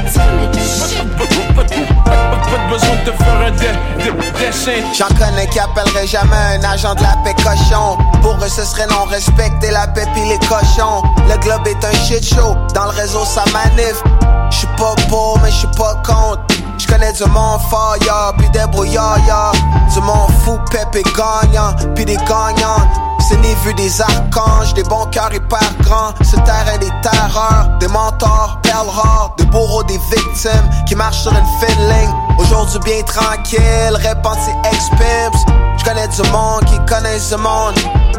[3.05, 4.93] de- faire un.
[4.97, 7.97] J'en connais qui appelleraient jamais un agent de la paix cochon.
[8.21, 11.01] Pour eux, ce serait non respecter la paix pis les cochons.
[11.29, 12.55] Le globe est un shit show.
[12.73, 14.01] Dans le réseau, ça manif.
[14.49, 16.41] J'suis pas pour, mais j'suis pas contre.
[16.77, 19.51] J'connais du monde fort, ya, pis des brouillards, ya.
[19.93, 22.87] Du monde fou, pep et gagnant, pis des gagnants.
[23.27, 26.13] C'est ni vu des archanges, des bons cœurs hyper grands.
[26.21, 31.31] Ce terrain des terreurs, des mentors, perles rares, des bourreaux, des victimes qui marchent sur
[31.31, 32.13] une fine ligne.
[32.37, 35.45] Aujourd'hui bien tranquille, répandu ex-pimps.
[35.77, 37.75] J'connais du monde qui connaissent du monde.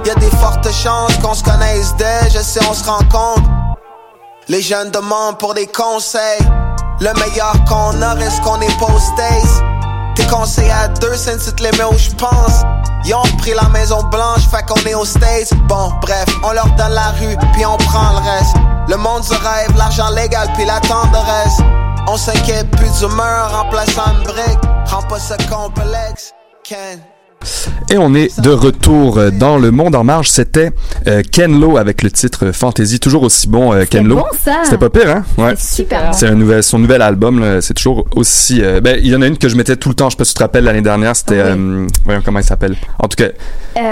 [0.06, 3.42] Y a des fortes chances qu'on se connaisse dès, je sais, on se rencontre.
[4.48, 6.40] Les jeunes demandent pour des conseils.
[7.00, 9.62] Le meilleur qu'on a reste qu'on est States.
[10.14, 12.62] Tes conseils à deux, c'est une petite où j'pense.
[13.04, 15.52] Ils ont pris la maison blanche, fait qu'on est aux States.
[15.68, 18.56] Bon, bref, on leur donne la rue, puis on prend le reste.
[18.88, 21.58] Le monde du rêve, l'argent légal, puis la tendresse.
[22.06, 24.60] On s'inquiète plus d'humeur, remplaçant une brique.
[24.86, 27.00] Rends pas ça complexe, Ken.
[27.90, 30.30] Et on est de retour dans le monde en marge.
[30.30, 30.72] C'était
[31.06, 34.16] euh, Ken Lo avec le titre Fantasy, toujours aussi bon euh, Ken Lo.
[34.16, 34.24] bon.
[34.64, 35.24] C'était pas pire, hein?
[35.38, 35.54] Ouais.
[35.56, 36.14] C'est super.
[36.14, 38.60] C'est nouvel, son nouvel album, c'est toujours aussi.
[38.62, 40.08] euh, ben, il y en a une que je mettais tout le temps.
[40.08, 41.14] Je sais pas si tu te rappelles l'année dernière.
[41.16, 41.42] C'était,
[42.04, 42.76] voyons comment il s'appelle.
[42.98, 43.28] En tout cas,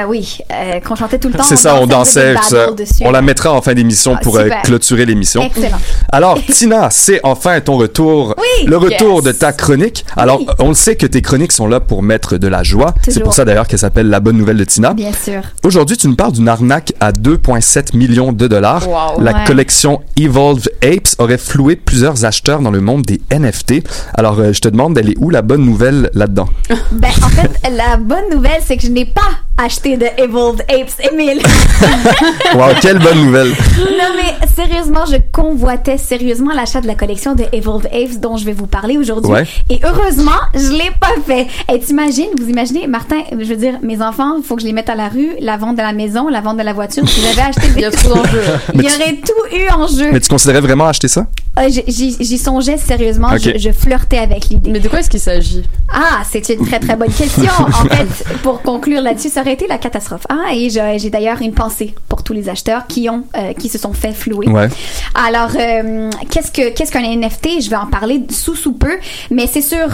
[0.09, 0.39] oui,
[0.87, 1.43] qu'on chantait tout le temps.
[1.43, 2.35] c'est ça, on dansait.
[2.43, 2.69] ça.
[3.05, 5.43] On la mettra en fin d'émission Ah, pour clôturer l'émission.
[5.43, 5.79] Excellent.
[6.11, 8.35] Alors, Tina, c'est enfin ton retour.
[8.39, 9.25] Oui, le retour yes.
[9.25, 10.05] de ta chronique.
[10.17, 12.95] Alors, on le sait que tes chroniques sont là pour mettre de la joie.
[13.09, 14.95] C'est pour ça d'ailleurs qu'elle s'appelle La Bonne Nouvelle de Tina.
[14.95, 15.43] Bien sûr.
[15.65, 18.87] Aujourd'hui, tu nous parles d'une arnaque à 2,7 millions de dollars.
[18.89, 19.21] Wow.
[19.23, 19.45] La Ouais.
[19.47, 23.83] collection Evolved Apes aurait floué plusieurs acheteurs dans le monde des NFT.
[24.15, 26.49] Alors, euh, je te demande, elle est où la bonne nouvelle là-dedans?
[26.93, 29.21] Ben, en fait, la bonne nouvelle, c'est que je n'ai pas
[29.63, 31.41] acheté de Evolved Apes, Emile.
[32.55, 33.49] wow, quelle bonne nouvelle!
[33.79, 38.45] non, mais sérieusement, je convoitais sérieusement l'achat de la collection de Evolved Apes dont je
[38.45, 39.31] vais vous parler aujourd'hui.
[39.33, 39.45] Ouais.
[39.71, 41.47] Et heureusement, je l'ai pas fait.
[41.73, 44.73] Et t'imagines, vous imaginez, Martin, je veux dire, mes enfants, il faut que je les
[44.73, 47.09] mette à la rue, la vente de la maison, la vente de la voiture.
[47.09, 47.73] Si j'avais acheté des...
[47.83, 48.43] Il y a trop d'enjeux.
[48.75, 50.11] Il y tu- aurait tout eu en jeu.
[50.13, 51.27] Mais tu considérais vraiment acheter ça?
[51.59, 53.41] Euh, J'y songeais sérieusement, Ok.
[53.43, 54.71] je, je flirtais avec l'idée.
[54.71, 55.63] Mais de quoi est-ce qu'il s'agit?
[55.93, 57.51] Ah, c'est une très très bonne question.
[57.59, 60.27] En fait, pour conclure là-dessus, ça aurait été la catastrophe.
[60.29, 63.69] Ah, et j'ai j'ai d'ailleurs une pensée pour tous les acheteurs qui ont, euh, qui
[63.69, 64.49] se sont fait flouer.
[64.49, 64.69] Ouais.
[65.15, 68.97] Alors, euh, qu'est-ce que qu'est-ce qu'un NFT Je vais en parler sous sous peu,
[69.31, 69.89] mais c'est sûr.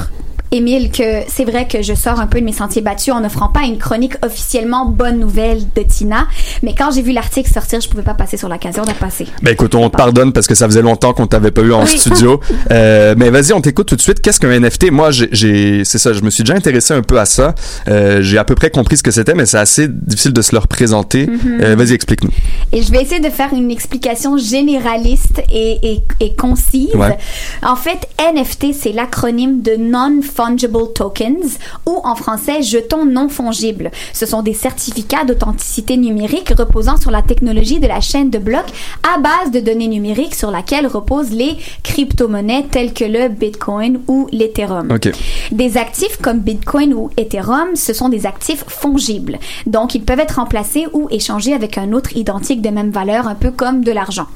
[0.51, 3.49] Émile, que c'est vrai que je sors un peu de mes sentiers battus en n'offrant
[3.49, 6.27] pas une chronique officiellement bonne nouvelle de Tina,
[6.63, 9.27] mais quand j'ai vu l'article sortir, je pouvais pas passer sur l'occasion de passer.
[9.43, 11.83] Ben écoute, on te pardonne parce que ça faisait longtemps qu'on t'avait pas eu en
[11.85, 11.99] Oui.
[11.99, 12.41] studio.
[12.71, 14.21] Euh, mais vas-y, on t'écoute tout de suite.
[14.21, 17.25] Qu'est-ce qu'un NFT Moi, j'ai- c'est ça, je me suis déjà intéressé un peu à
[17.25, 17.55] ça.
[17.89, 20.53] Euh, j'ai à peu près compris ce que c'était, mais c'est assez difficile de se
[20.53, 21.27] le représenter.
[21.27, 21.59] Mhm.
[21.63, 22.31] Euh, vas-y, explique-nous.
[22.73, 26.95] Et je vais essayer de faire une explication généraliste et, et, et concise.
[26.95, 27.17] Ouais.
[27.63, 29.77] En fait, NFT, c'est l'acronyme de
[30.39, 33.91] Non-Fungible Tokens ou en français, jetons non fongibles.
[34.13, 38.71] Ce sont des certificats d'authenticité numérique reposant sur la technologie de la chaîne de blocs
[39.03, 44.29] à base de données numériques sur laquelle reposent les crypto-monnaies telles que le Bitcoin ou
[44.33, 44.97] l'Ethereum.
[45.51, 49.39] Des actifs comme Bitcoin ou Ethereum, ce sont des actifs fongibles.
[49.67, 53.35] Donc, ils peuvent être remplacés ou échangés avec un autre identique de même valeur, un
[53.35, 54.27] peu comme de l'argent.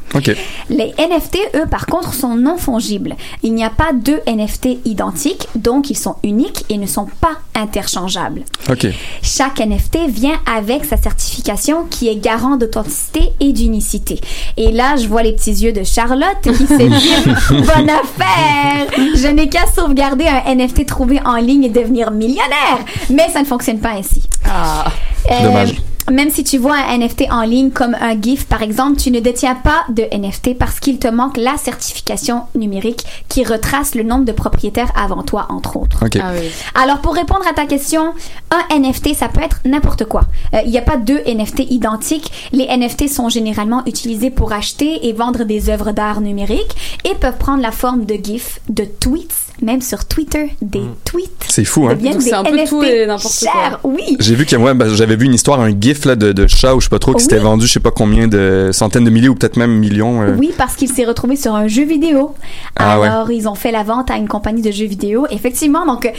[0.68, 3.16] Les NFT, eux, par contre, sont non fongibles.
[3.42, 7.36] Il n'y a pas deux NFT identiques, donc ils sont uniques et ne sont pas
[7.54, 8.44] interchangeables.
[8.70, 8.86] Ok.
[9.22, 14.18] Chaque NFT vient avec sa certification qui est garant d'authenticité et d'unicité.
[14.56, 18.86] Et là, je vois les petits yeux de Charlotte qui se dit bonne affaire.
[18.96, 22.78] Je n'ai qu'à sauvegarder un NFT trouvé en ligne et devenir millionnaire.
[23.10, 24.22] Mais ça ne fonctionne pas ainsi.
[24.46, 24.86] Ah.
[25.30, 25.82] Euh, Dommage.
[26.10, 29.20] Même si tu vois un NFT en ligne comme un GIF, par exemple, tu ne
[29.20, 34.24] détiens pas de NFT parce qu'il te manque la certification numérique qui retrace le nombre
[34.24, 36.04] de propriétaires avant toi, entre autres.
[36.04, 36.18] Ok.
[36.20, 36.50] Ah oui.
[36.74, 38.14] Alors, pour répondre à ta question,
[38.50, 40.22] un NFT, ça peut être n'importe quoi.
[40.54, 42.32] Euh, Il n'y a pas deux NFT identiques.
[42.52, 47.38] Les NFT sont généralement utilisés pour acheter et vendre des œuvres d'art numériques et peuvent
[47.38, 51.30] prendre la forme de GIFs, de tweets, même sur Twitter, des tweets.
[51.48, 51.94] C'est fou, hein?
[51.94, 53.78] deviennent Donc, des c'est un peu NFT tout et n'importe chers.
[53.82, 53.90] quoi.
[53.92, 54.16] Oui.
[54.18, 56.74] J'ai vu que moi, ben, j'avais vu une histoire, un gif là, de, de chat
[56.74, 57.22] ou je sais pas trop, qui Oui.
[57.22, 60.22] s'était vendu je sais pas combien de centaines de milliers ou peut-être même millions.
[60.22, 60.34] euh.
[60.38, 62.34] Oui, parce qu'il s'est retrouvé sur un jeu vidéo.
[62.76, 63.08] Ah ouais.
[63.08, 65.26] Alors, ils ont fait la vente à une compagnie de jeux vidéo.
[65.30, 66.10] Effectivement, donc,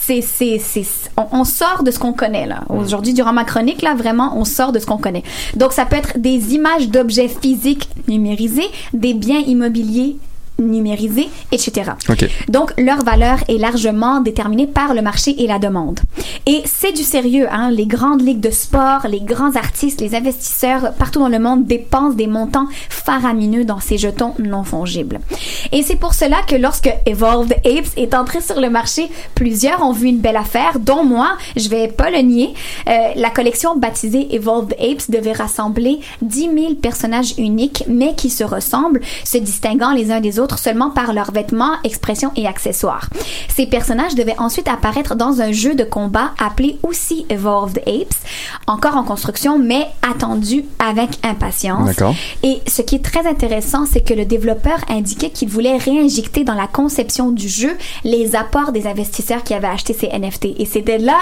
[0.00, 0.84] c'est, c'est, c'est,
[1.16, 2.62] on, on sort de ce qu'on connaît, là.
[2.68, 5.22] Aujourd'hui, durant ma chronique, là, vraiment, on sort de ce qu'on connaît.
[5.56, 10.16] Donc, ça peut être des images d'objets physiques numérisés, des biens immobiliers
[10.60, 11.92] numérisés, etc.
[12.48, 16.00] Donc, leur valeur est largement déterminée par le marché et la demande.
[16.46, 17.70] Et c'est du sérieux, hein.
[17.70, 22.16] Les grandes ligues de sport, les grands artistes, les investisseurs partout dans le monde dépensent
[22.16, 25.20] des montants faramineux dans ces jetons non fongibles.
[25.72, 29.92] Et c'est pour cela que lorsque Evolved Apes est entré sur le marché, plusieurs ont
[29.92, 32.54] vu une belle affaire, dont moi, je vais pas le nier.
[32.88, 38.44] Euh, la collection baptisée Evolved Apes devait rassembler 10 000 personnages uniques, mais qui se
[38.44, 43.08] ressemblent, se distinguant les uns des autres seulement par leurs vêtements, expressions et accessoires.
[43.48, 48.14] Ces personnages devaient ensuite apparaître dans un jeu de combat appelé aussi Evolved Apes,
[48.66, 51.90] encore en construction, mais attendu avec impatience.
[52.42, 56.54] Et ce qui est très intéressant, c'est que le développeur indiquait qu'il voulait réinjecter dans
[56.54, 60.46] la conception du jeu les apports des investisseurs qui avaient acheté ces NFT.
[60.58, 61.18] Et c'était là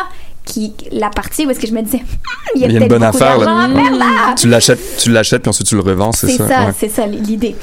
[0.48, 2.00] qui la partie où est-ce que je me disais
[2.56, 3.68] il y a, Il y a une bonne affaire, là.
[3.68, 4.34] là.
[4.36, 6.48] Tu l'achètes, tu l'achètes puis ensuite tu le revends, c'est C'est ça?
[6.48, 6.72] ça, ouais.
[6.78, 7.54] c'est ça l'idée.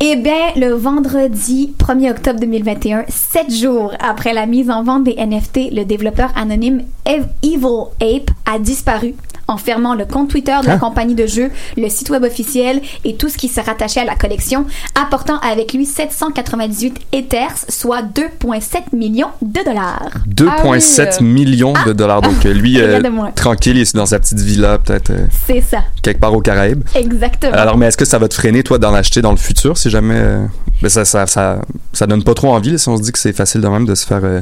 [0.00, 5.14] Eh bien, le vendredi 1er octobre 2021, sept jours après la mise en vente des
[5.14, 9.14] NFT, le développeur anonyme Ev- Evil Ape a disparu
[9.50, 10.78] en fermant le compte Twitter de la Hein?
[10.78, 14.14] compagnie de jeux, le site web officiel et tout ce qui se rattachait à la
[14.14, 20.10] collection, apportant avec lui 798 Ethers, soit 2,7 millions de dollars.
[20.28, 20.78] 2,7 Ah oui,
[21.20, 21.24] euh.
[21.24, 22.22] millions de dollars.
[22.22, 23.00] Donc euh, lui, euh,
[23.34, 26.82] tranquille, il est dans sa petite villa, peut-être euh, C'est ça, quelque part aux Caraïbes.
[26.94, 27.52] exactement.
[27.54, 29.90] Alors, mais est-ce que ça va te freiner, toi, d'en acheter dans le futur, si
[29.90, 30.14] jamais...
[30.16, 30.44] euh,
[30.82, 31.60] ben, ça, ça, ça,
[31.92, 33.84] ça donne pas trop envie, là, si on se dit que c'est facile de même
[33.86, 34.40] de se faire, euh,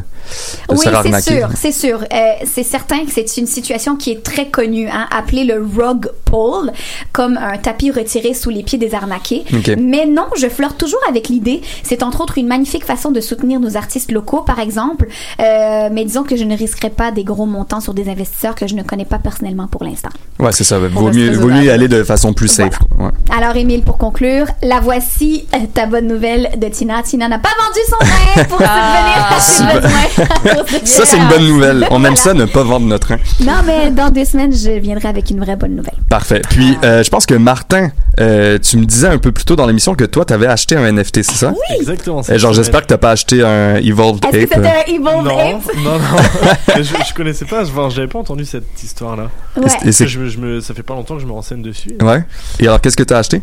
[0.68, 2.00] de se Oui, c'est sûr, c'est sûr.
[2.12, 4.88] Euh, c'est certain que c'est une situation qui est très connue.
[4.88, 4.97] Hein?
[4.98, 6.72] Hein, appelé le rug pull,
[7.12, 9.44] comme un tapis retiré sous les pieds des arnaqués.
[9.78, 11.62] Mais non, je flirte toujours avec l'idée.
[11.82, 15.08] C'est entre autres une magnifique façon de soutenir nos artistes locaux, par exemple.
[15.40, 18.66] Euh, mais disons que je ne risquerai pas des gros montants sur des investisseurs que
[18.66, 20.10] je ne connais pas personnellement pour l'instant.
[20.38, 20.78] Ouais, c'est ça.
[20.78, 22.78] Vaut mieux, vaut mieux aller de façon plus safe.
[22.98, 23.10] Ouais.
[23.36, 27.02] Alors, Émile, pour conclure, la voici, euh, ta bonne nouvelle de Tina.
[27.02, 30.84] Tina n'a pas vendu son rein pour subvenir à ses besoins.
[30.84, 31.86] Ça, c'est une bonne nouvelle.
[31.90, 33.18] On aime ça, ne pas vendre notre train.
[33.40, 35.94] Non, mais dans deux semaines, je viendrai avec une vraie bonne nouvelle.
[36.08, 36.42] Parfait.
[36.48, 39.66] Puis, euh, je pense que Martin, euh, tu me disais un peu plus tôt dans
[39.66, 41.50] l'émission que toi, tu avais acheté un NFT, c'est ça?
[41.50, 41.76] Oui.
[41.78, 42.22] Exactement.
[42.28, 44.64] Et genre, j'espère que t'as pas acheté un Evolved Est-ce que Ape.
[44.64, 45.76] c'était un Evolved Non, Ape?
[45.76, 46.76] non, non.
[46.76, 49.30] je, je connaissais pas, enfin, j'avais pas entendu cette histoire-là.
[49.56, 49.64] Ouais.
[49.64, 51.32] Et c'est- Parce que je, me- je me, ça fait pas longtemps que je me
[51.32, 51.94] renseigne dessus.
[52.00, 52.22] Ouais.
[52.60, 53.42] Et alors, qu'est-ce que t'as acheté?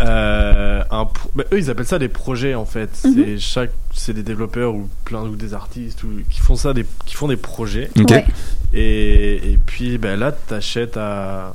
[0.00, 2.90] Euh, un pro- bah, eux, ils appellent ça des projets en fait.
[3.04, 3.14] Mhm.
[3.14, 6.84] C'est chaque, c'est des développeurs ou plein ou des artistes ou qui font ça, des,
[7.06, 7.90] qui font des projets.
[8.74, 11.54] Et, et puis, ben là, t'achètes à,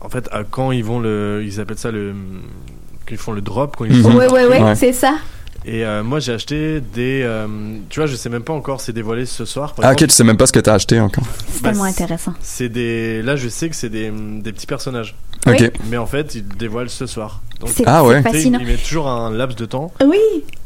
[0.00, 2.12] en fait, à quand ils vont le, ils appellent ça le,
[3.06, 4.62] quand ils font le drop, quand ils font Ouais, le ouais, truc.
[4.66, 5.16] ouais, c'est ça.
[5.64, 7.46] Et euh, moi, j'ai acheté des, euh,
[7.90, 9.74] tu vois, je sais même pas encore, c'est dévoilé ce soir.
[9.74, 11.24] par Ah, ok, tu sais même pas ce que t'as acheté encore.
[11.48, 12.32] C'est Bah, tellement intéressant.
[12.40, 15.14] C'est des, là, je sais que c'est des, des petits personnages.
[15.46, 15.70] Ok.
[15.90, 17.42] Mais en fait, ils le dévoilent ce soir.
[17.60, 18.22] Donc, C'est- Ah ouais.
[18.22, 18.58] fascinant.
[18.60, 19.92] Ils mettent toujours un laps de temps.
[20.04, 20.16] Oui.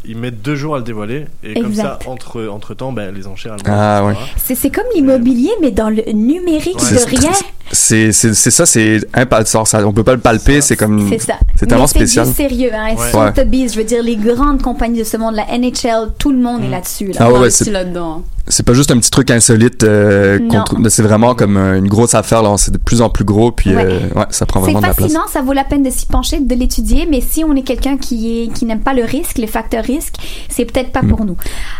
[0.04, 1.26] Ils mettent deux jours à le dévoiler.
[1.42, 4.14] Et comme ça, entre, entre temps, ben, les enchères, elles Ah, ouais.
[4.36, 7.30] C'est c'est comme l'immobilier, mais dans le numérique C'est- de rien.
[7.70, 9.86] C'est c'est- c'est ça, c'est impalpable.
[9.86, 11.08] On peut pas le palper, c'est comme.
[11.08, 11.34] C'est ça.
[11.56, 12.26] C'est tellement spécial.
[12.26, 12.94] C'est sérieux, hein.
[12.96, 13.10] Ouais.
[13.28, 16.64] Sotheby's, je veux dire, les grandes compagnies de ce monde, la NHL, tout le monde
[16.64, 17.06] est là-dessus.
[17.08, 17.14] Là.
[17.20, 18.22] Ah ouais, c'est- là-dedans.
[18.48, 19.84] C'est pas juste un petit truc insolite.
[19.84, 20.38] euh,
[20.88, 22.42] c'est vraiment comme euh, une grosse affaire.
[22.42, 23.84] Là, c'est de plus en plus gros, puis Ouais.
[23.86, 25.06] euh, ouais, ça prend C'est vraiment de la place.
[25.06, 27.96] fascinant, ça vaut la peine de s'y pencher, de l'étudier, mais si on est quelqu'un
[27.96, 30.14] qui est qui n'aime pas le risque, le facteur risque,
[30.50, 31.36] c'est peut-être pas pour nous.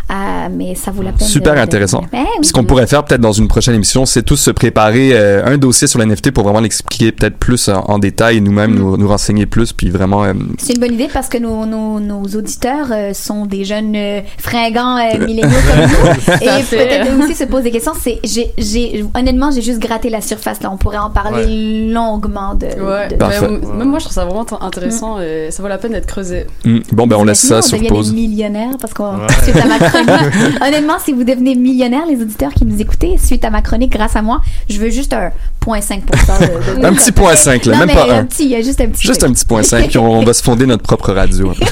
[0.09, 0.13] Euh,
[0.55, 1.27] mais ça vaut la peine.
[1.27, 2.01] Super de- de- intéressant.
[2.11, 2.27] Ben oui.
[2.39, 5.45] Puis Ce qu'on pourrait faire peut-être dans une prochaine émission, c'est tous se préparer euh,
[5.45, 8.97] un dossier sur l'NFT pour vraiment l'expliquer peut-être plus en, en détail et nous-mêmes nous,
[8.97, 10.23] nous renseigner plus, puis vraiment.
[10.23, 13.93] euh, C'est une bonne idée parce que nos, nos, nos auditeurs euh, sont des jeunes
[13.95, 16.33] euh, fringants euh, milléniaux comme nous.
[16.41, 17.93] Et peut-être eux aussi se posent des questions.
[17.99, 20.71] C'est, j'ai, j'ai, honnêtement, j'ai juste gratté la surface là.
[20.71, 22.65] On pourrait en parler longuement de.
[22.67, 25.77] Ouais, de- mais m- même moi je trouve ça vraiment intéressant et ça vaut la
[25.77, 26.45] peine d'être creusé.
[26.65, 28.13] hmm, bon, ben on laisse ça on sur pause.
[28.13, 29.27] des millionnaires parce qu'on Ouais.
[29.43, 30.61] suite à ma chronique.
[30.65, 34.15] Honnêtement, si vous devenez millionnaire, les auditeurs qui nous écoutez, suite à ma chronique, grâce
[34.15, 35.31] à moi, je veux juste un
[35.65, 38.55] 0.5% de, de- Un petit point 5, là, Non, même pas un petit, il y
[38.55, 39.01] a juste un petit.
[39.07, 39.31] Juste truc.
[39.31, 41.53] un petit point 5, puis on va se fonder notre propre radio.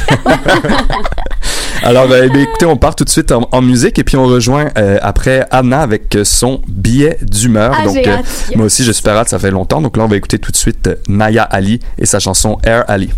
[1.83, 4.15] Alors, euh, eh bien, écoutez, on part tout de suite en, en musique et puis
[4.15, 7.73] on rejoint euh, après Anna avec euh, son billet d'humeur.
[7.75, 8.25] Ah, donc, hâte.
[8.55, 9.81] moi aussi, je suis hâte, ça fait longtemps.
[9.81, 12.85] Donc là, on va écouter tout de suite euh, Naya Ali et sa chanson Air
[12.87, 13.09] Ali.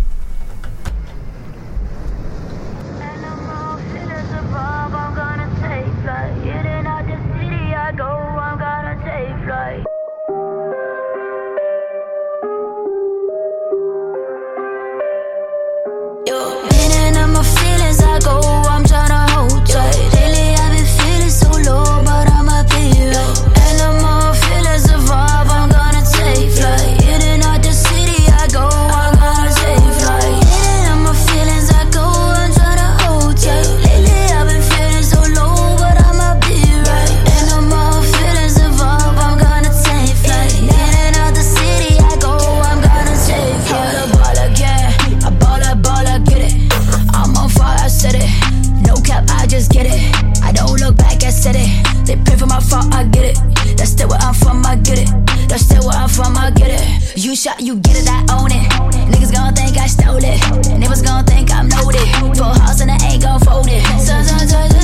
[56.14, 57.16] Still I'm from, I get it.
[57.16, 58.70] You shot, you get it, I own it.
[59.10, 60.38] Niggas gon' think I stole it.
[60.80, 62.06] Niggas gon' think I'm loaded.
[62.36, 63.82] Full house and I ain't gon' fold it.
[64.00, 64.83] Sometimes I just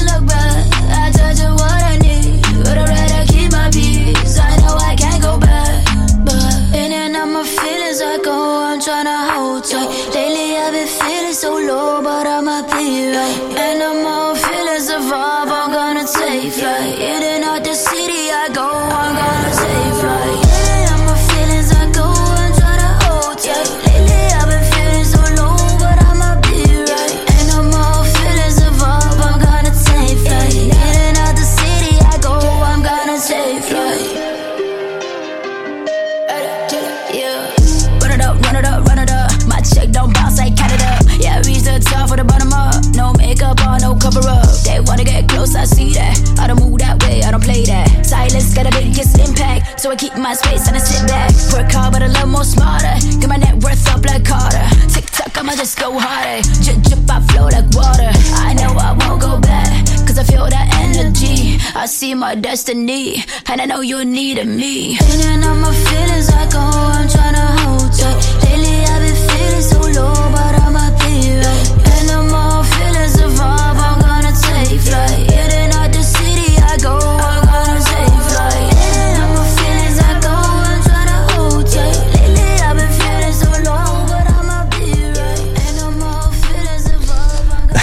[49.80, 51.32] so I keep my space and I sit back.
[51.54, 52.94] Work hard, but a little more smarter.
[53.18, 54.66] Get my net worth up like Carter.
[54.92, 56.42] Tick tock, I'ma just go harder.
[56.60, 58.12] Drip, drip, I flow like water.
[58.44, 59.70] I know I won't go back.
[60.06, 61.56] cause I feel that energy.
[61.74, 64.98] I see my destiny, and I know you needed me.
[65.00, 68.20] Leaning on my feelings, I go, I'm tryna hold tight.
[68.44, 70.29] Lately, I've been feeling so low,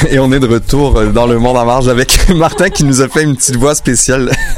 [0.11, 3.01] Et on est de retour euh, dans le monde en marge avec Martin qui nous
[3.01, 4.31] a fait une petite voix spéciale.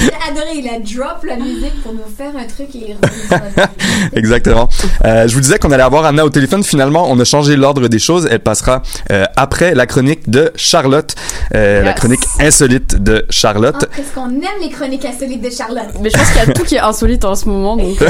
[0.00, 2.94] J'ai adoré, il a drop la musique pour nous faire un truc et il est
[2.94, 4.16] revenu sur la musique.
[4.16, 4.68] Exactement.
[5.04, 6.62] Euh, je vous disais qu'on allait avoir Anna au téléphone.
[6.62, 8.28] Finalement, on a changé l'ordre des choses.
[8.30, 11.14] Elle passera euh, après la chronique de Charlotte,
[11.54, 13.76] euh, la chronique insolite de Charlotte.
[13.82, 15.88] Ah, Qu'est-ce qu'on aime les chroniques insolites de Charlotte.
[16.00, 18.00] Mais je pense qu'il y a tout qui est insolite en ce moment, donc.
[18.02, 18.08] euh,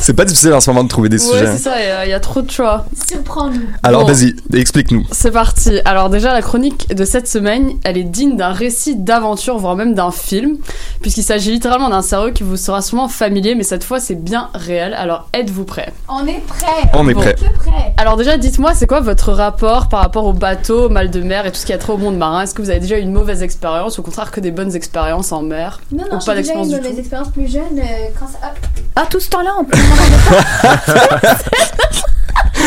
[0.00, 1.46] C'est pas difficile en ce moment de trouver des ouais, sujets.
[1.52, 2.86] c'est ça, il y a- il y, a trop de choix.
[3.08, 3.60] Surprends-nous.
[3.82, 4.12] Alors Bon.
[4.12, 5.04] vas-y, explique-nous.
[5.10, 5.47] C'est parti.
[5.84, 9.94] Alors déjà, la chronique de cette semaine, elle est digne d'un récit d'aventure, voire même
[9.94, 10.56] d'un film,
[11.02, 14.48] puisqu'il s'agit littéralement d'un scénario qui vous sera sûrement familier, mais cette fois, c'est bien
[14.54, 14.94] réel.
[14.94, 15.92] Alors, êtes-vous prêts?
[16.08, 16.66] On est prêt.
[16.94, 17.20] On est Bon.
[17.20, 17.34] prêt.
[17.34, 17.94] Que prêt.
[17.96, 21.46] Alors déjà, dites-moi, c'est quoi votre rapport par rapport au bateau, au mal de mer
[21.46, 22.42] et tout ce qui a trait au monde marin?
[22.42, 24.74] Est-ce que vous avez déjà eu une mauvaise expérience ou au contraire que des bonnes
[24.74, 25.80] expériences en mer?
[25.92, 28.38] Non, non, pas j'ai déjà eu une mauvaise expérience plus jeune euh, quand ça...
[28.42, 28.52] Ah,
[28.96, 29.76] ah, tout ce temps-là, on peut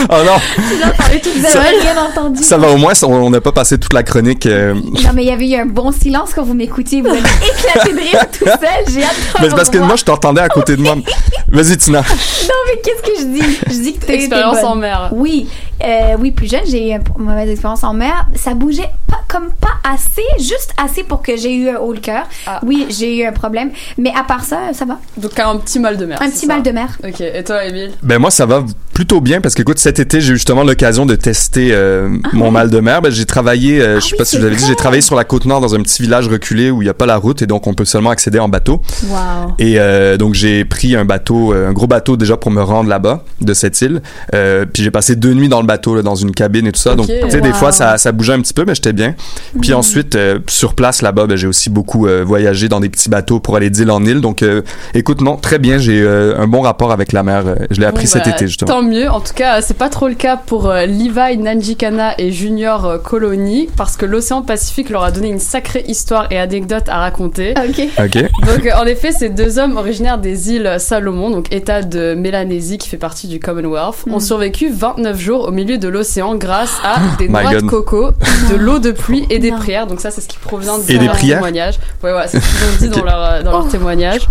[0.10, 2.44] Oh non, Vous Ça- avez rien entendu.
[2.44, 4.46] ça va au moins, on n'a pas passé toute la chronique.
[4.46, 7.02] euh, Non, mais il y avait eu un bon silence quand vous m'écoutiez.
[7.02, 8.94] Vous avez éclaté de rire tout seul.
[8.94, 10.96] J'ai hâte de Mais c'est parce que moi, je t'entendais à côté de moi.
[11.50, 12.00] Vas-y, Tina.
[12.02, 13.58] Non, mais qu'est-ce que je dis?
[13.68, 15.10] Je dis que t'es Expérience en mer.
[15.12, 15.48] Oui,
[15.84, 18.28] euh, oui, plus jeune, j'ai eu une mauvaise expérience en mer.
[18.36, 22.00] Ça bougeait pas, comme pas assez, juste assez pour que j'ai eu un haut le
[22.00, 22.24] cœur.
[22.48, 22.60] Ah.
[22.65, 23.72] Oui, j'ai eu un problème.
[23.98, 25.00] Mais à part ça, ça va.
[25.17, 26.22] Donc un petit mal de mer.
[26.22, 26.98] Un petit ça mal de mer.
[27.04, 28.63] Ok, et toi, Emile Ben moi, ça va
[28.94, 32.52] plutôt bien parce que, écoute, cet été, j'ai eu justement l'occasion de tester euh, mon
[32.52, 33.02] mal de mer.
[33.02, 34.76] Ben, j'ai travaillé, euh, je sais Ah oui, pas si je vous l'avais dit, j'ai
[34.76, 37.06] travaillé sur la côte nord dans un petit village reculé où il n'y a pas
[37.06, 38.82] la route et donc on peut seulement accéder en bateau.
[39.04, 39.56] Wow.
[39.60, 43.24] Et euh, donc j'ai pris un bateau, un gros bateau déjà pour me rendre là-bas
[43.39, 44.02] de cette île.
[44.34, 46.80] Euh, puis j'ai passé deux nuits dans le bateau, là, dans une cabine et tout
[46.80, 46.96] ça.
[46.96, 49.16] Donc tu sais, des fois ça, ça bougeait un petit peu, mais j'étais bien.
[49.62, 53.10] Puis ensuite euh, sur place là-bas, ben, j'ai aussi beaucoup euh, voyagé dans des petits
[53.10, 54.22] bateaux pour aller d'île en île.
[54.22, 54.62] Donc euh,
[54.94, 55.78] écoute, non, très bien.
[55.78, 57.44] J'ai euh, un bon rapport avec la mer.
[57.72, 58.72] Je l'ai appris Bon, cet bah, été justement.
[58.72, 59.10] Tant mieux.
[59.10, 62.98] En tout cas, c'est pas trop le cas pour euh, Levi Nanjikana et Junior euh,
[62.98, 67.54] Colony parce que l'océan Pacifique leur a donné une sacrée histoire et anecdote à raconter.
[67.58, 67.82] Ok.
[68.04, 68.16] Ok.
[68.48, 72.78] Donc, euh, en effet, ces deux hommes originaires des îles Salomon, donc État de Mélanésie
[72.78, 74.14] qui fait partie du Commonwealth, Mm.
[74.16, 78.12] ont survécu 29 jours au milieu de l'océan grâce à des My noix de coco,
[78.50, 79.88] de l'eau de pluie et des prières.
[79.88, 81.80] Donc ça, c'est ce qui provient de Et des leur prières témoignage.
[82.04, 83.69] Ouais, ouais, c'est ce qu'ils ont dit dans leur, euh, dans leur Oh.
[83.69, 84.28] témoignage.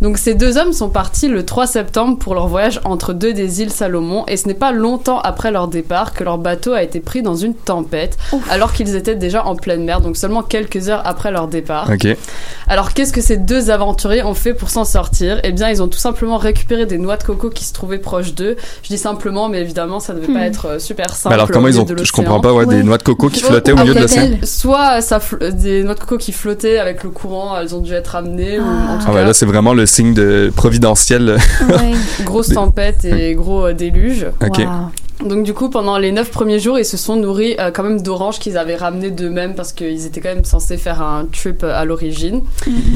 [0.00, 3.60] Donc ces deux hommes sont partis le 3 septembre pour leur voyage entre deux des
[3.60, 7.00] îles Salomon et ce n'est pas longtemps après leur départ que leur bateau a été
[7.00, 8.16] pris dans une tempête
[8.48, 11.90] alors qu'ils étaient déjà en pleine mer, donc seulement quelques heures après leur départ.
[11.92, 12.16] Ok.
[12.66, 15.38] Alors qu'est-ce que ces deux aventuriers ont fait pour s'en sortir?
[15.44, 18.32] Eh bien ils ont tout simplement récupéré des noix de coco qui se trouvaient proches
[18.34, 18.56] d'eux.
[18.82, 20.34] Je dis simplement mais évidemment ça devait Hmm.
[20.34, 21.28] pas être euh, super simple.
[21.30, 22.52] Mais alors comment ils ont Je comprends pas.
[22.52, 24.28] Ouais, des noix de coco qui flottaient au milieu de ah, l'océan.
[24.44, 25.18] Soit ça
[25.52, 28.62] des noix de coco qui flottaient avec le courant, elles ont dû être amenées ou
[28.62, 31.36] en tout Ah ouais, cas là c'est vraiment le signe de providentiel.
[31.68, 31.92] Ouais.
[32.24, 34.26] grosse tempête et gros euh, déluge.
[34.40, 34.58] Ok.
[34.58, 34.90] Wow.
[35.24, 38.00] Donc du coup, pendant les neuf premiers jours, ils se sont nourris euh, quand même
[38.00, 41.74] d'oranges qu'ils avaient ramenées d'eux-mêmes parce qu'ils étaient quand même censés faire un trip euh,
[41.78, 42.42] à l'origine.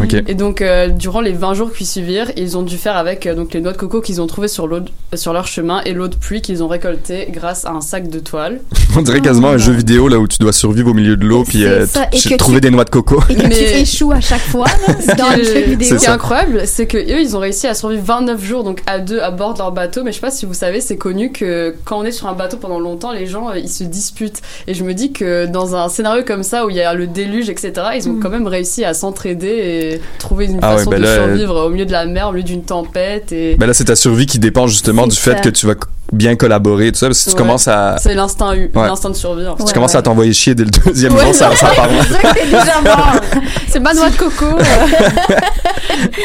[0.02, 0.14] Ok.
[0.26, 3.34] Et donc, euh, durant les 20 jours qui suivirent, ils ont dû faire avec euh,
[3.34, 4.68] donc les noix de coco qu'ils ont trouvées sur,
[5.14, 8.18] sur leur chemin et l'eau de pluie qu'ils ont récoltée grâce à un sac de
[8.20, 8.60] toile.
[8.96, 11.44] On dirait quasiment un jeu vidéo là où tu dois survivre au milieu de l'eau
[11.44, 13.20] puis C'est euh, ça, t- et que trouver tu- des noix de coco.
[13.28, 15.88] Et que Mais- tu échoues à chaque fois là, dans le jeu vidéo.
[15.90, 18.82] Ce qui est incroyable, c'est que eux, ils ont réussi à survivre 29 jours donc
[18.86, 20.02] à deux à bord de leur bateau.
[20.04, 22.32] Mais je sais pas si vous savez, c'est connu que quand on est sur un
[22.32, 24.40] bateau pendant longtemps, les gens euh, ils se disputent.
[24.66, 27.06] Et je me dis que dans un scénario comme ça où il y a le
[27.06, 28.20] déluge, etc., ils ont Mm.
[28.20, 31.66] quand même réussi à s'entraider et trouver une Ah ouais, façon ben de là, survivre
[31.66, 33.32] au milieu de la mer, au milieu d'une tempête.
[33.32, 35.74] Et Ben là, c'est ta survie qui dépend justement du fait que tu vas
[36.12, 37.06] bien collaborer et tout ça.
[37.06, 37.46] Parce que si tu Ouais.
[37.46, 38.70] commences à, c'est l'instinct, Ouais.
[38.74, 39.46] l'instinct de survie.
[39.46, 39.62] en fait.
[39.62, 41.88] si Ouais, tu commences à t'envoyer chier dès le deuxième Ouais, jour, ça, ça part
[41.90, 43.20] mal.
[43.68, 44.46] C'est ma noix de coco.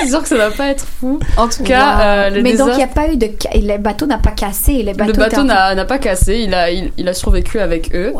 [0.01, 1.19] c'est sûr que ça va pas être fou.
[1.37, 2.01] En tout cas, Wow.
[2.01, 3.27] euh, le Mais donc, il n'y a pas eu de.
[3.55, 4.83] Le bateau n'a pas cassé.
[4.83, 7.93] Le bateau, le bateau n'a n'a pas cassé, il a, il, il a survécu avec
[7.95, 8.13] eux.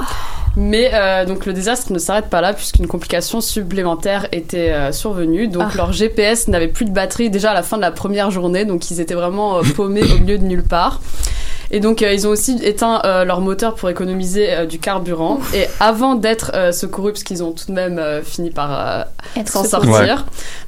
[0.58, 5.48] Mais euh, donc le désastre ne s'arrête pas là puisqu'une complication supplémentaire était euh, survenue.
[5.48, 5.78] Donc Ah.
[5.78, 8.90] leur GPS n'avait plus de batterie déjà à la fin de la première journée, donc
[8.90, 11.02] ils étaient vraiment euh, paumés au milieu de nulle part.
[11.72, 15.40] Et donc, euh, ils ont aussi éteint euh, leur moteur pour économiser euh, du carburant.
[15.54, 19.04] Et avant d'être euh, secourus, parce qu'ils ont tout de même euh, fini par euh,
[19.46, 19.92] s'en sortir.
[19.92, 20.16] Ouais.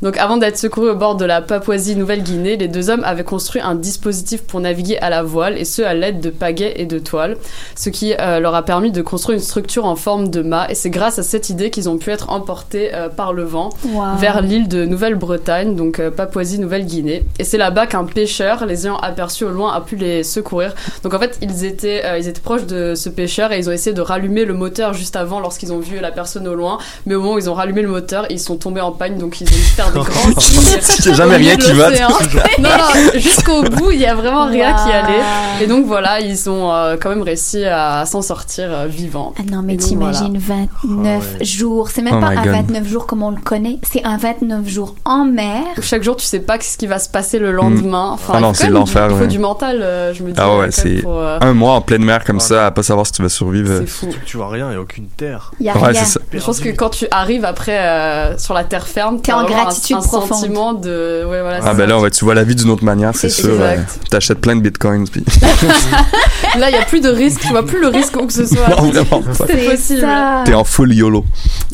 [0.04, 3.76] Donc, avant d'être secourus au bord de la Papouasie-Nouvelle-Guinée, les deux hommes avaient construit un
[3.76, 7.38] dispositif pour naviguer à la voile, et ce à l'aide de pagaies et de toiles,
[7.76, 10.68] ce qui euh, leur a permis de construire une structure en forme de mât.
[10.70, 13.70] Et c'est grâce à cette idée qu'ils ont pu être emportés euh, par le vent
[13.84, 14.18] Wow.
[14.18, 17.26] vers l'île de Nouvelle-Bretagne, donc euh, Papouasie-Nouvelle-Guinée.
[17.40, 20.74] Et c'est là-bas qu'un pêcheur, les ayant aperçus au loin, a pu les secourir.
[21.04, 23.74] Donc en fait, ils étaient, euh, ils étaient proches de ce pêcheur et ils ont
[23.74, 26.78] essayé de rallumer le moteur juste avant lorsqu'ils ont vu la personne au loin.
[27.06, 29.42] Mais au moment où ils ont rallumé le moteur, ils sont tombés en panne, donc
[29.42, 31.90] ils ont dû faire des grands a jamais rien qui va.
[32.60, 35.22] non, non, jusqu'au bout, il y a vraiment rien qui allait.
[35.62, 39.34] Et donc voilà, ils ont euh, quand même réussi à s'en sortir euh, vivants.
[39.40, 41.90] Ah non, mais Et donc, t'imagines 29 jours.
[41.90, 42.54] C'est même Oh pas un God.
[42.68, 45.64] 29 jours comme on le connaît, c'est un 29 jours en mer.
[45.82, 48.12] Chaque jour, tu sais pas ce qui va se passer le lendemain.
[48.14, 49.28] Enfin, Ah non, c'est l'enfer, du- Il faut ouais.
[49.28, 50.36] du mental, euh, je me dis.
[50.40, 52.72] Ah euh, ouais, même c'est pour, euh, un mois en pleine mer comme ça, à
[52.72, 53.74] pas savoir si tu vas survivre.
[53.80, 54.10] C'est fou.
[54.26, 55.52] Tu vois rien, il n'y a aucune terre.
[55.60, 56.04] Y a Ouais, rien.
[56.04, 56.20] c'est ça.
[56.34, 59.46] Je pense que quand tu arrives après euh, sur la terre ferme, T'es en un-
[59.46, 60.28] gratitude un, profonde.
[60.28, 61.24] sentiment de.
[61.30, 61.86] Ouais, voilà, Ah ben ça.
[61.88, 63.52] là, ouais, tu vois la vie d'une autre manière, c'est C'est sûr.
[63.60, 63.78] euh,
[64.10, 65.24] T'achètes plein de bitcoins, puis
[66.60, 67.42] Là, il y a plus de risque.
[67.42, 68.68] Tu vois plus le risque où que ce soit.
[68.72, 69.46] Non, vraiment pas.
[69.48, 70.02] C'est possible.
[70.02, 70.44] ça.
[70.46, 71.26] t'es en full YOLO.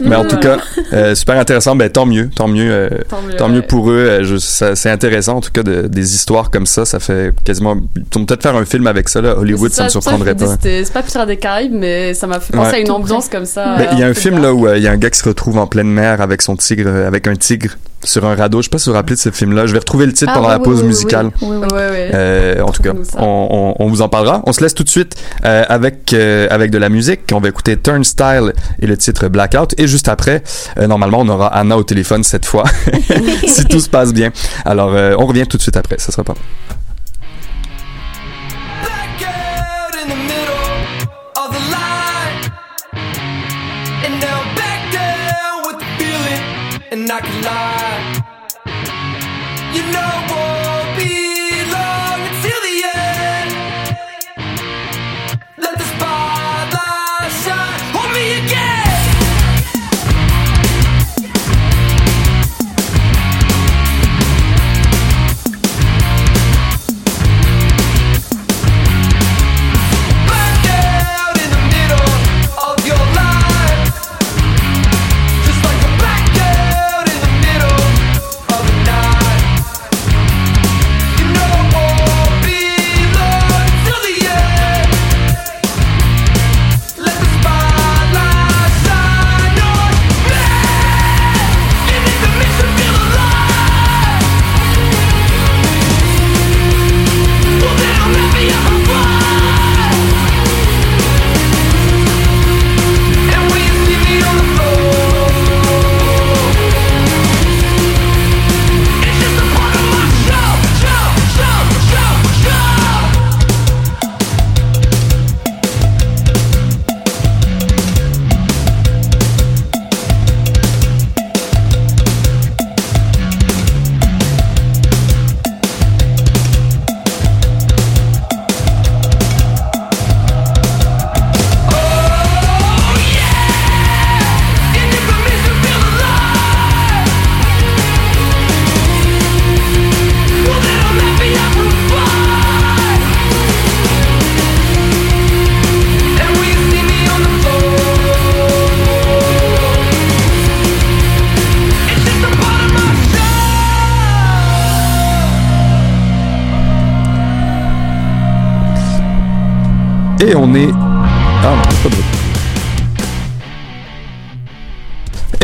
[0.04, 0.58] Mais en tout cas,
[0.94, 1.76] euh, super intéressant.
[1.76, 3.68] Ben tant mieux, tant mieux, euh, Tant mieux, tant mieux ouais.
[3.68, 3.98] pour eux.
[3.98, 6.86] Euh, je- ça- c'est intéressant en tout cas de- des histoires comme ça.
[6.86, 7.76] Ça fait quasiment.
[7.96, 9.38] Ils vont peut-être faire un film avec ça là.
[9.38, 10.58] Hollywood, ça me surprendrait pas.
[10.62, 12.76] C'est pas Pirates des Caraïbes, mais ça m'a fait penser Ouais.
[12.78, 13.76] à une ambiance comme ça.
[13.78, 14.98] Ben, il y a euh, un peu film là où euh, il y a un
[14.98, 17.72] gars qui se retrouve en pleine mer avec son tigre, euh, avec un tigre
[18.04, 18.60] sur un radeau.
[18.60, 19.66] Je sais pas si vous vous rappelez de ce film-là.
[19.66, 21.32] Je vais retrouver le titre Ah, pendant oui, la pause oui, musicale.
[21.42, 21.58] oui.
[21.72, 24.42] Euh, en tout cas, on, on- on vous en parlera.
[24.46, 27.22] On se laisse tout de suite euh, avec euh, avec de la musique.
[27.34, 29.74] On va écouter Turnstile et le titre Blackout.
[29.80, 30.44] Et juste après,
[30.80, 32.64] euh, normalement, on aura Anna au téléphone cette fois,
[33.48, 34.32] si tout se passe bien.
[34.66, 35.96] Alors, euh, on revient tout de suite après.
[35.98, 36.34] Ça sera pas.
[36.34, 36.87] Blackout
[47.24, 47.77] and I can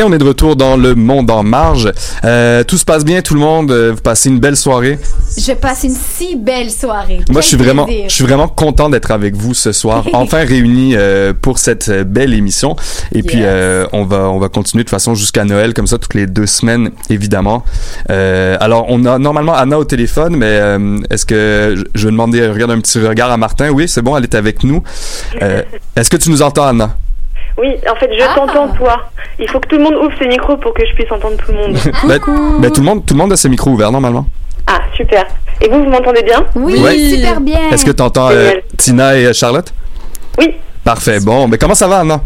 [0.06, 1.90] On est de retour dans le monde en marge.
[2.24, 3.70] Euh, tout se passe bien, tout le monde.
[3.70, 4.98] euh, Vous passez une belle soirée.
[5.38, 7.22] Je passe une si belle soirée.
[7.30, 10.44] Moi, Quel je suis vraiment, je suis vraiment content d'être avec vous ce soir, enfin
[10.44, 12.76] réunis euh, pour cette belle émission.
[13.14, 15.96] Et puis, euh, on va, on va continuer de toute façon jusqu'à Noël, comme ça,
[15.96, 17.64] toutes les deux semaines, évidemment.
[18.10, 20.60] Alors, on a normalement Anna au téléphone, mais
[21.10, 23.70] est-ce que je, je vais demander, regarde un petit regard à Martin.
[23.70, 24.82] Oui, c'est bon, elle est avec nous.
[25.96, 26.96] Est-ce que tu nous entends, Anna?
[27.56, 28.34] Oui, en fait, je Ah.
[28.34, 28.96] t'entends toi.
[29.38, 31.52] Il faut que tout le monde ouvre ses micros pour que je puisse entendre tout
[31.52, 31.76] le monde.
[32.08, 32.18] Ben,
[32.60, 34.26] ben, tout le monde, tout le monde a ses micros ouverts normalement.
[34.66, 35.24] ah, super.
[35.60, 36.44] Et vous, vous m'entendez bien?
[36.56, 36.98] Oui, Ouais.
[36.98, 37.70] super bien.
[37.70, 38.62] Est-ce que tu entends Génial.
[38.76, 39.72] Tina et euh, Charlotte?
[40.38, 40.54] Oui.
[40.82, 41.20] Parfait.
[41.20, 42.20] Bon, mais comment ça va, Anna?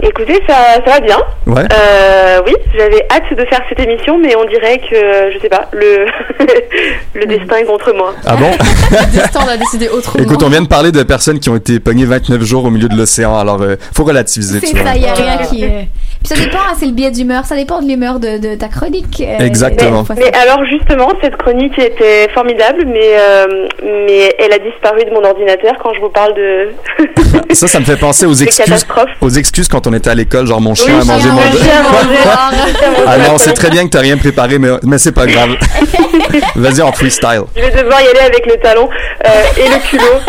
[0.00, 0.54] Écoutez, ça,
[0.84, 1.16] ça va bien.
[1.46, 1.62] Ouais.
[1.72, 5.68] Euh, oui, j'avais hâte de faire cette émission, mais on dirait que, je sais pas,
[5.72, 6.06] le,
[7.14, 8.14] le destin est contre moi.
[8.24, 8.50] Ah bon?
[8.90, 10.22] Le destin on a décidé autrement.
[10.24, 12.88] Écoute, on vient de parler de personnes qui ont été pognées 29 jours au milieu
[12.88, 15.64] de l'océan, alors euh, faut relativiser, C'est ça, il n'y a rien qui.
[15.64, 15.82] euh,
[16.24, 18.68] Puis ça dépend, hein, c'est le biais d'humeur, ça dépend de l'humeur de, de ta
[18.68, 19.20] chronique.
[19.20, 20.04] euh, Exactement.
[20.04, 25.10] fois, Mais alors justement, cette chronique était formidable, mais, euh, mais elle a disparu de
[25.10, 26.68] mon ordinateur quand je vous parle de...
[27.52, 28.86] Ça, ça me fait penser aux excuses,
[29.20, 31.38] aux excuses quand on était à l'école, genre mon chien Oui, a mangé mon.
[31.38, 34.16] a mangé, chien a mangé, chien a mangé Ah c'est très bien que t'as rien
[34.16, 35.50] préparé, mais, mais c'est pas grave.
[36.56, 37.42] Vas-y en freestyle.
[37.56, 38.88] Je vais devoir y aller avec le talon
[39.26, 40.20] euh, et le culot.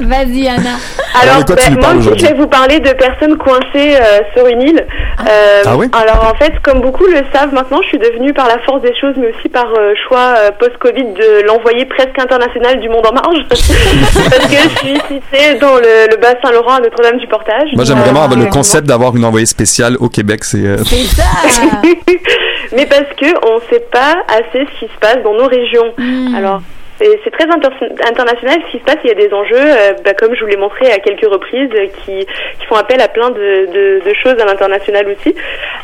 [0.00, 0.76] Vas-y, Anna.
[1.20, 4.46] Alors, quoi tu ben, moi aussi, je vais vous parler de personnes coincées euh, sur
[4.46, 4.86] une île.
[5.28, 8.48] Euh, Ah oui Alors, en fait, comme beaucoup le savent maintenant, je suis devenue par
[8.48, 12.80] la force des choses, mais aussi par euh, choix euh, post-Covid de l'envoyé presque international
[12.80, 13.38] du Monde en Marge.
[13.48, 16.80] Parce que je suis citée dans le, le bas Saint-Laurent à
[17.74, 20.44] Moi, j'aime Euh, vraiment avoir le concept d'avoir une envoyée spéciale au Québec.
[20.44, 20.58] C'est.
[20.64, 21.22] euh, ça.
[22.72, 25.92] mais parce que on ne sait pas assez ce qui se passe dans nos régions.
[26.36, 26.62] Alors.
[27.24, 27.68] C'est- très inter-
[28.08, 28.96] international ce qui se passe.
[29.04, 31.70] Il y a des enjeux, euh, bah, comme je vous l'ai montré à quelques reprises,
[31.74, 32.26] euh, qui,
[32.60, 35.34] qui font appel à plein de, de- de choses à l'international aussi.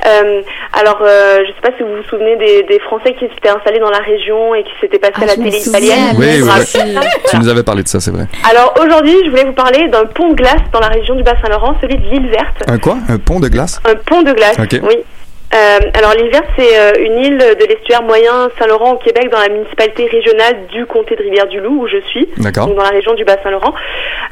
[0.06, 0.42] Euh,
[0.78, 3.48] alors, euh, je ne sais pas si vous vous souvenez des, des Français qui s'étaient
[3.48, 6.16] installés dans la région et qui s'étaient passés Ah, à la je me télé italienne.
[6.18, 7.06] Oui, oui, oui.
[7.30, 8.24] Tu nous avais parlé de ça, c'est vrai.
[8.50, 11.74] Alors aujourd'hui, je voulais vous parler d'un pont de glace dans la région du Bas-Saint-Laurent,
[11.80, 12.62] celui de l'île verte.
[12.66, 12.96] Un quoi?
[13.08, 13.80] Un pont de glace?
[13.84, 14.80] Un pont de glace, Ok.
[14.82, 14.96] oui.
[15.54, 19.38] Euh, alors l'île verte, c'est euh, une île de l'estuaire moyen Saint-Laurent au Québec, dans
[19.40, 22.66] la municipalité régionale du comté de Rivière-du-Loup, où je suis, D'accord.
[22.66, 23.72] donc dans la région du Bas-Saint-Laurent.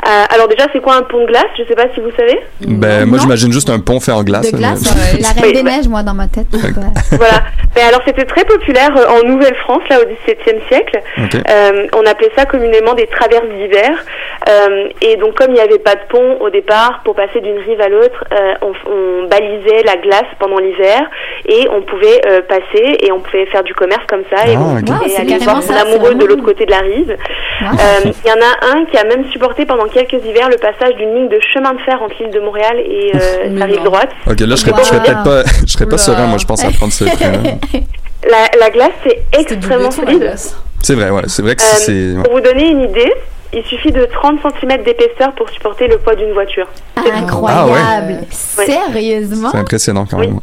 [0.06, 1.46] Euh, alors déjà, c'est quoi un pont de glace?
[1.58, 2.38] Je sais pas si vous savez.
[2.60, 4.50] Ben, moi, j'imagine juste un pont fait en glace.
[4.52, 4.82] De glace,
[5.14, 6.46] mais- la reine des neiges, moi, dans ma tête.
[7.12, 7.44] Voilà.
[7.74, 10.98] Mais alors c'était très populaire euh, en Nouvelle-France, là au XVIIe siècle.
[11.18, 11.34] Ok.
[11.48, 13.90] Euh, on appelait ça communément des traverses d'hiver.
[14.48, 17.58] Euh, et donc comme il n'y avait pas de pont au départ, pour passer d'une
[17.58, 21.05] rive à l'autre, euh, on, on balisait la glace pendant l'hiver
[21.46, 24.60] et on pouvait euh, passer et on pouvait faire du commerce comme ça et Ah,
[24.60, 24.74] on.
[24.76, 27.16] Wow, pouvait aller voir son amoureux de l'autre côté de la rive.
[27.62, 27.68] Wow.
[27.68, 30.94] Euh, Il y en a un qui a même supporté pendant quelques hivers le passage
[30.96, 34.10] d'une ligne de chemin de fer entre l'île de Montréal et euh, la rive droite.
[34.30, 34.82] Ok, là, je serais, Wow.
[34.84, 35.98] serais peut-être pas, je serais pas Oula.
[35.98, 37.32] serein, moi, je pense, à prendre ce train
[38.30, 40.34] La, la glace c'est extrêmement solide.
[40.82, 41.92] C'est vrai, ouais, c'est vrai que Euh, c'est.
[42.16, 42.22] ouais.
[42.24, 43.12] Pour vous donner une idée,
[43.52, 46.66] il suffit de 30 cm d'épaisseur pour supporter le poids d'une voiture.
[46.96, 48.18] Incroyable.
[48.58, 48.66] Ouais.
[48.66, 49.50] Sérieusement?
[49.52, 50.28] C'est impressionnant quand Oui.
[50.28, 50.40] même.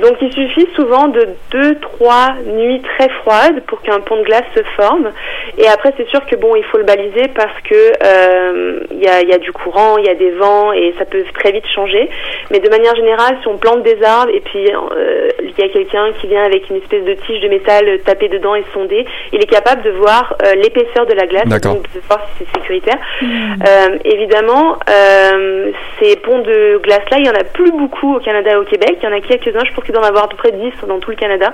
[0.00, 4.62] Donc il suffit souvent de 2-3 nuits très froides pour qu'un pont de glace se
[4.76, 5.12] forme.
[5.58, 9.08] Et après c'est sûr que bon il faut le baliser parce que euh, il y,
[9.08, 11.52] a, il y a du courant, il y a des vents et ça peut très
[11.52, 12.08] vite changer.
[12.50, 15.68] Mais de manière générale, si on plante des arbres et puis euh, il y a
[15.68, 19.42] quelqu'un qui vient avec une espèce de tige de métal taper dedans et sonder, il
[19.42, 22.98] est capable de voir euh, l'épaisseur de la glace, donc de voir si c'est sécuritaire.
[23.22, 25.70] Euh, évidemment, euh,
[26.00, 28.98] ces ponts de glace-là, il y en a plus beaucoup au Canada et au Québec.
[29.02, 30.72] Il y en a quelques-uns, je pense qu'il doit en avoir à peu près 10
[30.88, 31.52] dans tout le Canada.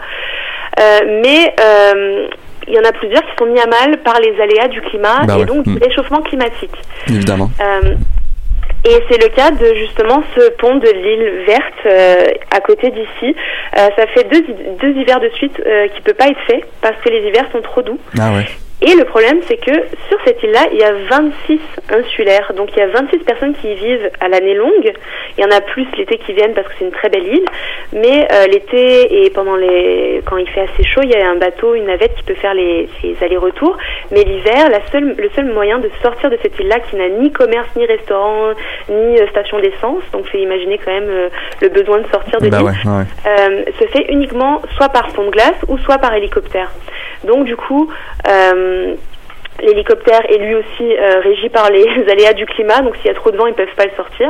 [0.78, 2.26] Euh, mais euh,
[2.66, 5.20] il y en a plusieurs qui sont mis à mal par les aléas du climat
[5.26, 5.44] Bah et ouais.
[5.46, 5.74] donc Mm.
[5.76, 6.74] du réchauffement climatique.
[7.08, 7.50] Évidemment.
[7.60, 7.94] Euh,
[8.84, 13.34] et c'est le cas de justement ce pont de l'île verte euh, à côté d'ici.
[13.76, 14.44] Euh, ça fait deux,
[14.80, 15.60] deux hivers de suite
[15.94, 17.98] qui peut pas être fait parce que les hivers sont trop doux.
[18.18, 18.46] Ah ouais.
[18.80, 19.72] Et le problème, c'est que
[20.08, 21.58] sur cette île-là, il y a 26
[21.90, 22.52] insulaires.
[22.56, 24.92] Donc il y a 26 personnes qui y vivent à l'année longue.
[25.36, 27.44] Il y en a plus l'été qui viennent parce que c'est une très belle île.
[27.92, 31.34] Mais euh, l'été et pendant les, quand il fait assez chaud, il y a un
[31.36, 33.76] bateau, une navette qui peut faire les, les allers-retours.
[34.12, 37.32] Mais l'hiver, la seule, le seul moyen de sortir de cette île-là, qui n'a ni
[37.32, 38.52] commerce, ni restaurant,
[38.88, 41.28] ni euh, station d'essence, donc c'est imaginer quand même euh,
[41.60, 43.04] le besoin de sortir de Bah l'île, ouais, ouais.
[43.26, 46.70] euh, se fait uniquement soit par pont de glace ou soit par hélicoptère.
[47.24, 47.90] Donc du coup,
[48.28, 48.94] euh,
[49.60, 53.14] l'hélicoptère est lui aussi euh, régi par les aléas du climat, donc s'il y a
[53.14, 54.28] trop de vent, ils peuvent pas le sortir.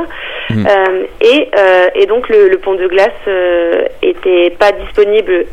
[0.49, 0.65] Mm.
[0.65, 5.45] Euh, et, euh, et donc le, le pont de glace euh, était pas disponible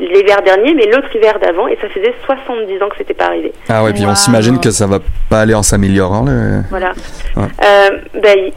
[0.00, 3.52] l'hiver dernier, mais l'autre hiver d'avant, et ça faisait 70 ans que c'était pas arrivé.
[3.68, 6.62] Ah ouais, puis on s'imagine que ça va pas aller en s'améliorant, là.
[6.70, 6.92] Voilà.
[7.36, 7.44] Ouais.
[7.64, 8.50] Euh, ben,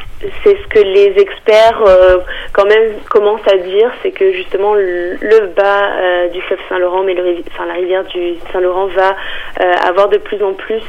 [0.43, 2.19] c'est ce que les experts euh,
[2.53, 5.17] quand même commencent à dire, c'est que justement le,
[5.55, 7.15] bas euh, du fleuve Saint-Laurent, mais
[7.53, 9.15] enfin, la rivière du Saint-Laurent va
[9.61, 10.81] euh, avoir de plus en plus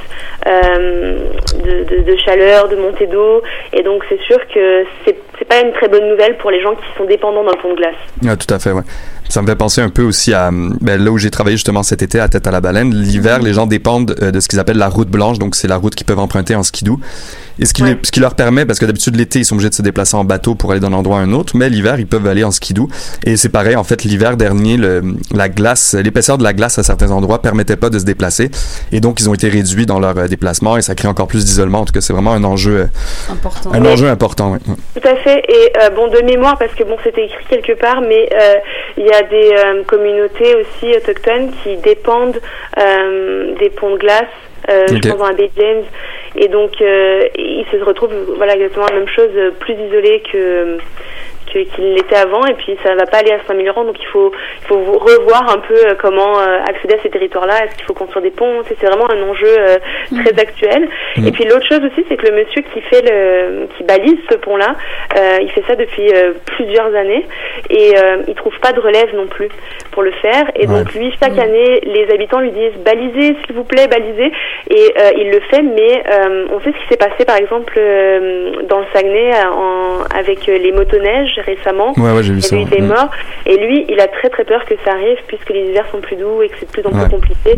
[0.45, 6.09] de, chaleur, de montée d'eau, et donc c'est sûr que c'est pas une très bonne
[6.09, 7.95] nouvelle pour les gens qui sont dépendants d'un pont de glace.
[8.27, 8.83] Ah, tout à fait, ouais.
[9.33, 12.03] Ça me fait penser un peu aussi à ben, là où j'ai travaillé justement cet
[12.03, 12.95] été à Tête à la Baleine.
[12.95, 13.45] L'hiver, Mhm.
[13.47, 15.95] les gens dépendent euh, de ce qu'ils appellent la route blanche, donc c'est la route
[15.95, 17.01] qu'ils peuvent emprunter en skidoo.
[17.59, 19.71] Et ce qui, les- ce qui leur permet, parce que d'habitude l'été ils sont obligés
[19.71, 22.07] de se déplacer en bateau pour aller d'un endroit à un autre, mais l'hiver ils
[22.07, 22.91] peuvent aller en skidoo.
[23.25, 25.03] Et c'est pareil, en fait l'hiver dernier, le,
[25.35, 28.51] la glace, l'épaisseur de la glace à certains endroits permettait pas de se déplacer,
[28.91, 31.47] et donc ils ont été réduits dans leur euh, déplacement et ça crée encore plus
[31.47, 31.81] d'isolement.
[31.81, 32.87] En tout cas, c'est vraiment un enjeu, euh,
[33.33, 33.73] Important.
[33.73, 34.53] un enjeu important.
[34.53, 34.59] Ouais.
[35.01, 35.43] Tout à fait.
[35.49, 38.29] Et euh, bon, de mémoire, parce que bon, c'était écrit quelque part, mais
[38.99, 42.41] il y a des euh, communautés aussi autochtones qui dépendent
[42.79, 44.25] euh, des ponts de glace.
[44.69, 44.87] Euh.
[44.89, 45.85] Je pense dans la baie James.
[46.37, 50.79] Et donc, euh, ils se retrouvent, voilà, exactement la même chose, plus isolés que-
[51.47, 54.33] qu'il l'était avant et puis ça va pas aller à s'améliorer donc il faut
[54.63, 57.65] il faut revoir un peu euh, comment euh, accéder à ces territoires-là.
[57.65, 58.63] Est-ce qu'il faut construire des ponts?
[58.67, 59.77] C'est vraiment un enjeu euh,
[60.23, 60.89] très actuel.
[61.17, 61.27] Mm.
[61.27, 64.37] et puis l'autre chose aussi c'est que le monsieur qui fait le qui balise ce
[64.37, 64.75] pont-là
[65.19, 67.27] euh, il fait ça depuis euh, plusieurs années
[67.71, 69.49] et euh, il trouve pas de relève non plus
[69.91, 70.45] pour le faire.
[70.57, 70.79] Et Ouais.
[70.79, 74.33] donc lui chaque année les habitants lui disent balisez s'il vous plaît balisez.
[74.71, 76.03] Et il le fait mais
[76.51, 77.75] on sait ce qui s'est passé par exemple
[78.69, 82.65] dans le Saguenay en- avec les motoneiges récemment Ouais, ouais, j'ai vu il ça, eu
[82.65, 82.83] des ouais.
[82.83, 83.11] morts
[83.47, 86.17] et lui il a très très peur que ça arrive puisque les hivers sont plus
[86.17, 87.09] doux et que c'est de plus en plus Ouais.
[87.09, 87.55] compliqué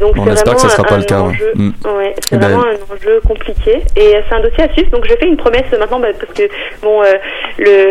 [0.00, 1.70] donc On c'est espère vraiment que ça sera un, pas le cas, enjeu Mm.
[1.96, 5.04] ouais, c'est Eh ben- vraiment un enjeu compliqué et c'est un dossier à suivre donc
[5.08, 6.42] je fais une promesse maintenant bah, parce que
[6.82, 7.12] bon euh,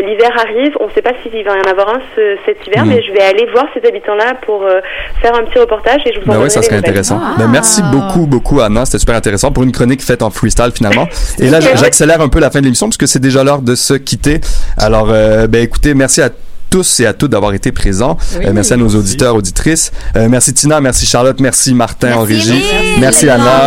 [0.01, 2.85] l'hiver arrive on ne sait pas s'il va y en avoir un ce- cet hiver
[2.85, 2.89] Mm.
[2.89, 4.79] mais je vais aller voir ces habitants là pour euh,
[5.21, 7.19] faire un petit reportage et je vous Ben enverrai ouais, ça serait intéressant.
[7.37, 11.07] Ben merci beaucoup, beaucoup Anna, c'était super intéressant pour une chronique faite en freestyle finalement.
[11.39, 13.93] Et là, j'accélère un peu la fin de l'émission puisque c'est déjà l'heure de se
[13.93, 14.39] quitter.
[14.77, 16.29] Alors, euh, ben écoutez, merci à
[16.73, 18.17] tous et à toutes d'avoir été présents.
[18.39, 18.47] Oui.
[18.47, 19.91] Euh, merci à nos auditeurs, auditrices.
[20.15, 22.49] Euh, merci Tina, merci Charlotte, merci Martin en régie.
[22.49, 22.99] Émile.
[22.99, 23.61] Merci Anna.